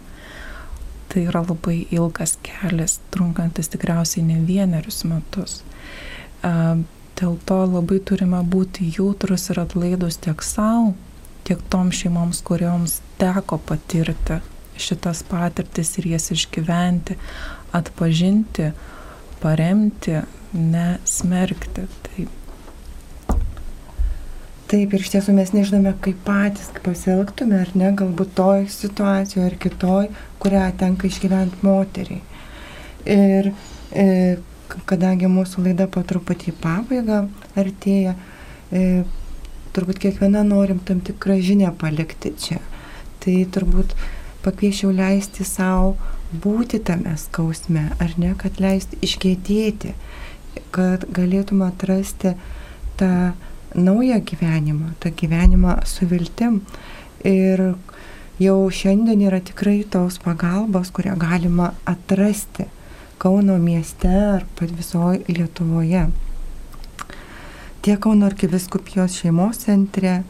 tai 1.14 1.28
yra 1.30 1.44
labai 1.46 1.84
ilgas 1.94 2.38
kelias, 2.46 2.98
trunkantis 3.14 3.70
tikriausiai 3.74 4.26
ne 4.26 4.40
vienerius 4.48 5.04
metus. 5.10 5.62
Dėl 6.44 7.36
to 7.48 7.60
labai 7.70 8.00
turime 8.02 8.42
būti 8.56 8.90
jautrus 8.98 9.52
ir 9.54 9.62
atlaidus 9.62 10.18
tiek 10.24 10.42
savo, 10.44 10.96
tiek 11.46 11.62
tom 11.70 11.92
šeimoms, 11.94 12.42
kurioms 12.46 13.00
teko 13.22 13.60
patirti 13.62 14.42
šitas 14.78 15.24
patirtis 15.30 15.98
ir 15.98 16.08
jas 16.14 16.32
išgyventi, 16.34 17.18
atpažinti, 17.72 18.72
paremti, 19.42 20.18
nesmerkti. 20.54 21.88
Taip. 22.08 22.43
Taip, 24.74 24.90
ir 24.90 25.04
iš 25.04 25.12
tiesų 25.14 25.36
mes 25.38 25.52
nežinome, 25.54 25.92
kaip 26.02 26.24
patys 26.26 26.72
kaip 26.74 26.88
pasielgtume, 26.88 27.60
ar 27.62 27.70
ne, 27.78 27.92
galbūt 27.94 28.32
toj 28.34 28.64
situacijoje 28.74 29.46
ar 29.46 29.58
kitoj, 29.62 30.08
kurią 30.42 30.64
tenka 30.80 31.06
išgyventi 31.06 31.62
moteriai. 31.62 32.24
Ir 33.06 33.52
e, 33.94 34.08
kadangi 34.90 35.30
mūsų 35.30 35.68
laida 35.68 35.86
po 35.94 36.02
truputį 36.10 36.50
į 36.50 36.56
pabaigą 36.64 37.20
artėja, 37.54 38.16
e, 38.74 39.04
turbūt 39.78 40.02
kiekviena 40.08 40.42
norim 40.48 40.82
tam 40.82 41.06
tikrą 41.06 41.38
žinę 41.46 41.70
palikti 41.78 42.34
čia. 42.42 42.58
Tai 43.22 43.38
turbūt 43.54 43.94
pakviešiau 44.42 44.90
leisti 44.90 45.46
savo 45.46 45.94
būti 46.34 46.82
tame 46.82 47.14
skausme, 47.22 47.92
ar 48.02 48.18
ne, 48.18 48.34
kad 48.42 48.58
leisti 48.58 48.98
išgėdėti, 49.06 49.94
kad 50.74 51.06
galėtume 51.14 51.70
atrasti 51.70 52.34
tą 52.98 53.14
naują 53.76 54.22
gyvenimą, 54.22 54.94
tą 55.00 55.12
gyvenimą 55.12 55.76
su 55.86 56.08
viltim. 56.08 56.62
Ir 57.24 57.74
jau 58.40 58.70
šiandien 58.72 59.22
yra 59.28 59.40
tikrai 59.40 59.84
tos 59.90 60.20
pagalbos, 60.20 60.92
kurią 60.92 61.18
galima 61.18 61.74
atrasti 61.86 62.66
Kauno 63.24 63.56
mieste 63.58 64.10
ar 64.10 64.44
pat 64.60 64.72
visoje 64.76 65.22
Lietuvoje. 65.28 66.08
Tiek 67.82 68.00
Kauno 68.00 68.26
arkiviskupijos 68.26 69.16
šeimos 69.16 69.62
centre, 69.64 70.24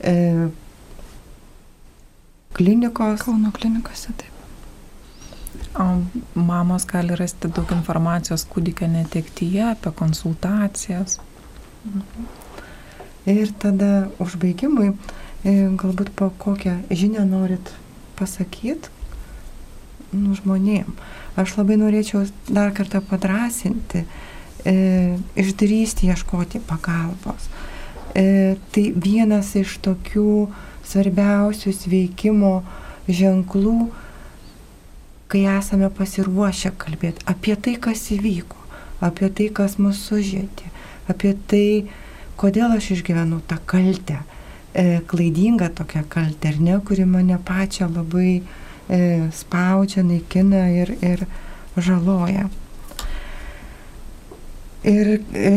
e, 0.00 0.14
klinikos. 2.52 3.24
Kauno 3.24 3.50
klinikose 3.52 4.14
taip. 4.16 4.32
Mamos 6.34 6.86
gali 6.86 7.16
rasti 7.18 7.50
daug 7.50 7.72
informacijos 7.74 8.46
kūdikio 8.46 8.86
netektyje 8.94 9.70
apie 9.72 9.92
konsultacijas. 9.98 11.18
Mhm. 11.84 12.45
Ir 13.26 13.50
tada 13.58 14.08
užbaigimui, 14.22 14.92
e, 15.42 15.54
galbūt 15.74 16.12
po 16.14 16.30
kokią 16.38 16.78
žinią 16.90 17.24
norit 17.26 17.72
pasakyti 18.18 18.92
nu, 20.14 20.34
žmonėm. 20.38 20.94
Aš 21.36 21.56
labai 21.58 21.76
norėčiau 21.80 22.24
dar 22.48 22.72
kartą 22.76 23.02
padrasinti, 23.04 24.04
e, 24.64 25.18
išdrysti 25.36 26.08
ieškoti 26.10 26.62
pagalbos. 26.66 27.50
E, 28.14 28.56
tai 28.72 28.84
vienas 28.94 29.52
iš 29.58 29.76
tokių 29.84 30.48
svarbiausių 30.86 31.72
sveikimo 31.74 32.62
ženklų, 33.08 33.90
kai 35.26 35.42
esame 35.50 35.90
pasiruošę 35.90 36.72
kalbėti 36.78 37.26
apie 37.26 37.56
tai, 37.58 37.74
kas 37.82 38.06
įvyko, 38.14 38.58
apie 39.04 39.28
tai, 39.28 39.50
kas 39.50 39.76
mus 39.82 40.00
sužėdė, 40.06 40.70
apie 41.10 41.34
tai, 41.50 41.66
kodėl 42.36 42.76
aš 42.76 42.90
išgyvenu 42.96 43.40
tą 43.48 43.58
kaltę, 43.68 44.20
e, 44.74 45.00
klaidingą 45.08 45.70
tokią 45.74 46.04
kaltę, 46.08 46.52
ar 46.52 46.60
ne, 46.60 46.78
kuri 46.80 47.06
mane 47.06 47.38
pačią 47.38 47.88
labai 47.92 48.42
e, 48.88 49.00
spaudžia, 49.32 50.04
naikina 50.04 50.68
ir, 50.70 50.94
ir 51.02 51.26
žaloja. 51.76 52.48
Ir 54.86 55.18
e, 55.18 55.52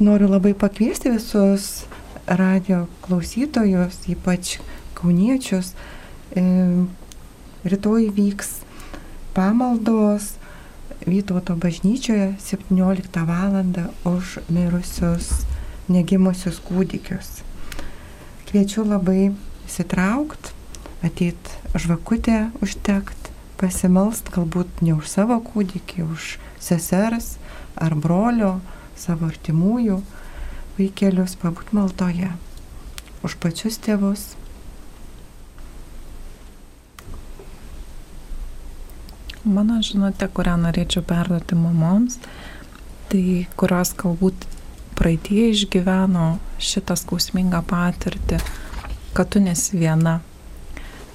noriu 0.00 0.30
labai 0.30 0.54
pakviesti 0.54 1.12
visus 1.12 1.84
radio 2.26 2.86
klausytojus, 3.04 4.06
ypač 4.08 4.58
kauniečius. 4.96 5.74
E, 6.32 6.44
rytoj 7.64 8.12
vyks 8.16 8.60
pamaldos 9.34 10.36
Vytauto 11.00 11.56
bažnyčioje 11.56 12.36
17 12.36 13.24
val. 13.24 13.64
už 14.04 14.38
mirusius 14.52 15.48
negimusius 15.90 16.60
kūdikius. 16.64 17.40
Kviečiu 18.48 18.86
labai 18.86 19.32
įsitraukti, 19.66 20.54
ateit 21.06 21.52
žvakutę 21.74 22.50
užtekt, 22.64 23.30
pasimelst 23.60 24.32
galbūt 24.34 24.82
ne 24.86 24.96
už 24.96 25.10
savo 25.10 25.38
kūdikį, 25.44 26.06
už 26.06 26.36
sesers 26.62 27.34
ar 27.76 27.94
brolio, 27.94 28.58
savo 28.98 29.30
artimųjų 29.30 30.00
vaikelius, 30.78 31.36
pabūt 31.40 31.74
maldoje, 31.76 32.32
už 33.26 33.36
pačius 33.42 33.78
tėvus, 33.82 34.30
Mano 39.40 39.78
žinutė, 39.80 40.26
kurią 40.28 40.58
norėčiau 40.60 41.00
perduoti 41.00 41.56
mamoms, 41.56 42.18
tai 43.08 43.46
kurios 43.56 43.94
galbūt 43.96 44.44
praeitie 44.98 45.50
išgyveno 45.50 46.38
šitą 46.60 46.96
skausmingą 46.98 47.62
patirtį, 47.66 48.40
kad 49.16 49.30
tu 49.32 49.42
nesi 49.42 49.78
viena. 49.80 50.20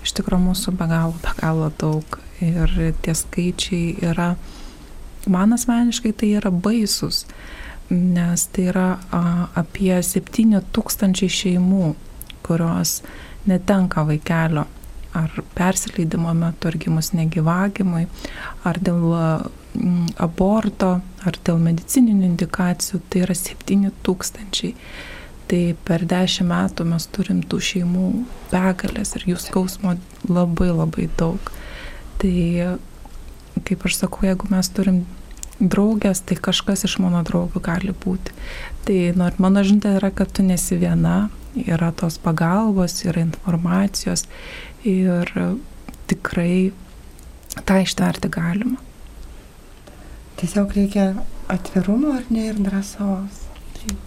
Iš 0.06 0.14
tikrųjų 0.20 0.44
mūsų 0.50 0.76
be 0.78 0.88
galo, 0.90 1.16
be 1.24 1.34
galo 1.40 1.72
daug. 1.82 2.20
Ir 2.44 2.72
tie 3.02 3.14
skaičiai 3.16 3.96
yra, 4.12 4.34
man 5.32 5.56
asmeniškai 5.56 6.12
tai 6.14 6.34
yra 6.38 6.52
baisus, 6.52 7.24
nes 7.90 8.48
tai 8.52 8.68
yra 8.74 8.88
a, 9.14 9.22
apie 9.62 9.94
7 10.04 10.60
tūkstančiai 10.76 11.32
šeimų, 11.32 11.94
kurios 12.46 13.00
netenka 13.50 14.06
vaikelio. 14.06 14.66
Ar 15.16 15.32
persileidimo 15.56 16.34
metu, 16.36 16.68
ar 16.68 16.76
gimus 16.76 17.14
negyvagimui, 17.16 18.04
ar 18.68 18.80
dėl 18.84 19.14
aborto, 20.20 20.98
ar 21.26 21.38
dėl 21.48 21.60
medicininių 21.62 22.30
indikacijų, 22.30 23.02
tai 23.10 23.26
yra 23.26 23.36
7 23.38 23.92
tūkstančiai. 24.06 24.74
Tai 25.46 25.62
per 25.86 26.06
10 26.10 26.48
metų 26.50 26.88
mes 26.90 27.06
turim 27.14 27.44
tų 27.46 27.60
šeimų 27.62 28.06
begalės 28.50 29.14
ir 29.18 29.28
jų 29.30 29.42
skausmo 29.44 29.94
labai 30.26 30.72
labai 30.72 31.06
daug. 31.20 31.52
Tai, 32.22 32.34
kaip 33.68 33.86
aš 33.86 34.00
sakau, 34.00 34.26
jeigu 34.26 34.50
mes 34.50 34.72
turim 34.74 35.04
draugės, 35.60 36.24
tai 36.26 36.38
kažkas 36.40 36.88
iš 36.88 36.98
mano 37.04 37.22
draugų 37.28 37.62
gali 37.64 37.94
būti. 37.94 38.34
Tai 38.88 38.98
nors 39.20 39.38
mano 39.40 39.64
žinutė 39.66 39.96
yra, 40.00 40.10
kad 40.12 40.34
tu 40.34 40.44
nesi 40.44 40.80
viena, 40.82 41.30
yra 41.56 41.92
tos 41.96 42.18
pagalbos, 42.22 42.98
yra 43.06 43.24
informacijos 43.24 44.26
ir 44.84 45.30
tikrai 46.10 46.74
tą 47.66 47.80
ištverti 47.86 48.32
galima. 48.34 48.85
Tiesiog 50.40 50.74
reikia 50.76 51.14
atvirumo 51.52 52.16
ar 52.18 52.26
ne 52.30 52.48
ir 52.50 52.60
drąsos. 52.60 53.44
Tai, 53.78 53.98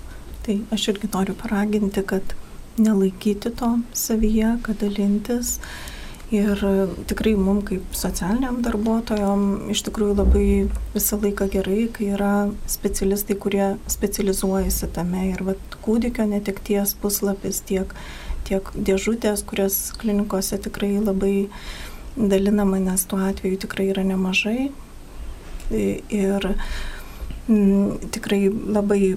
tai 0.47 0.57
aš 0.75 0.89
irgi 0.93 1.11
noriu 1.13 1.37
paraginti, 1.39 2.03
kad 2.07 2.35
nelaikyti 2.79 3.55
to 3.57 3.79
savyje, 3.93 4.59
kad 4.63 4.83
dalintis. 4.83 5.59
Ir 6.29 6.61
tikrai 7.09 7.33
mums 7.41 7.65
kaip 7.71 7.95
socialiniam 7.97 8.59
darbuotojom 8.61 9.71
iš 9.73 9.81
tikrųjų 9.87 10.17
labai 10.19 10.49
visą 10.93 11.17
laiką 11.23 11.47
gerai, 11.55 11.87
kai 11.89 12.11
yra 12.19 12.33
specialistai, 12.69 13.39
kurie 13.41 13.71
specializuojasi 13.89 14.91
tame. 14.93 15.31
Ir 15.31 15.41
vat, 15.47 15.79
kūdikio 15.87 16.29
netekties 16.29 16.93
puslapis 17.01 17.63
tiek 17.65 17.97
tiek 18.49 18.69
dėžutės, 18.75 19.45
kurias 19.49 19.79
klinikose 20.01 20.59
tikrai 20.65 20.97
labai 20.99 21.49
dalinama, 22.17 22.81
nes 22.83 23.05
tuo 23.09 23.21
atveju 23.25 23.63
tikrai 23.65 23.91
yra 23.93 24.05
nemažai. 24.07 24.71
Ir 25.71 26.47
m, 26.49 26.55
mm, 27.49 28.11
tikrai 28.15 28.49
labai 28.49 29.17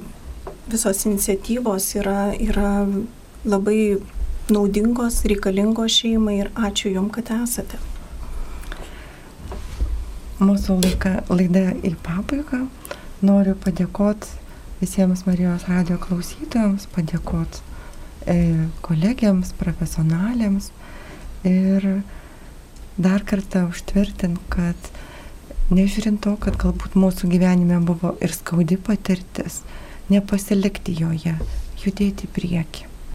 visos 0.72 1.06
iniciatyvos 1.06 1.88
yra, 2.00 2.34
yra 2.36 2.74
labai 3.46 3.98
naudingos, 4.52 5.22
reikalingos 5.32 5.96
šeimai 6.02 6.38
ir 6.42 6.52
ačiū 6.56 6.92
Jums, 6.96 7.14
kad 7.16 7.32
esate. 7.38 7.80
Mūsų 10.42 10.80
laika, 10.82 11.20
laida 11.30 11.70
į 11.86 11.96
pabaigą. 12.04 12.66
Noriu 13.22 13.54
padėkoti 13.62 14.40
visiems 14.82 15.28
Marijos 15.28 15.68
radio 15.70 16.00
klausytojams, 16.02 16.88
padėkoti 16.96 17.70
E, 18.26 18.68
kolegiams, 18.86 19.50
profesionaliams 19.58 20.70
ir 21.44 22.04
dar 23.02 23.24
kartą 23.26 23.64
užtvirtint, 23.72 24.38
kad 24.54 24.78
nežiūrint 25.72 26.22
to, 26.24 26.36
kad 26.44 26.60
galbūt 26.62 27.00
mūsų 27.00 27.32
gyvenime 27.32 27.80
buvo 27.88 28.14
ir 28.24 28.36
skaudi 28.36 28.78
patirtis, 28.78 29.62
nepasilikti 30.12 30.96
joje, 31.00 31.38
judėti 31.84 32.28
į 32.28 32.34
priekį. 32.38 32.91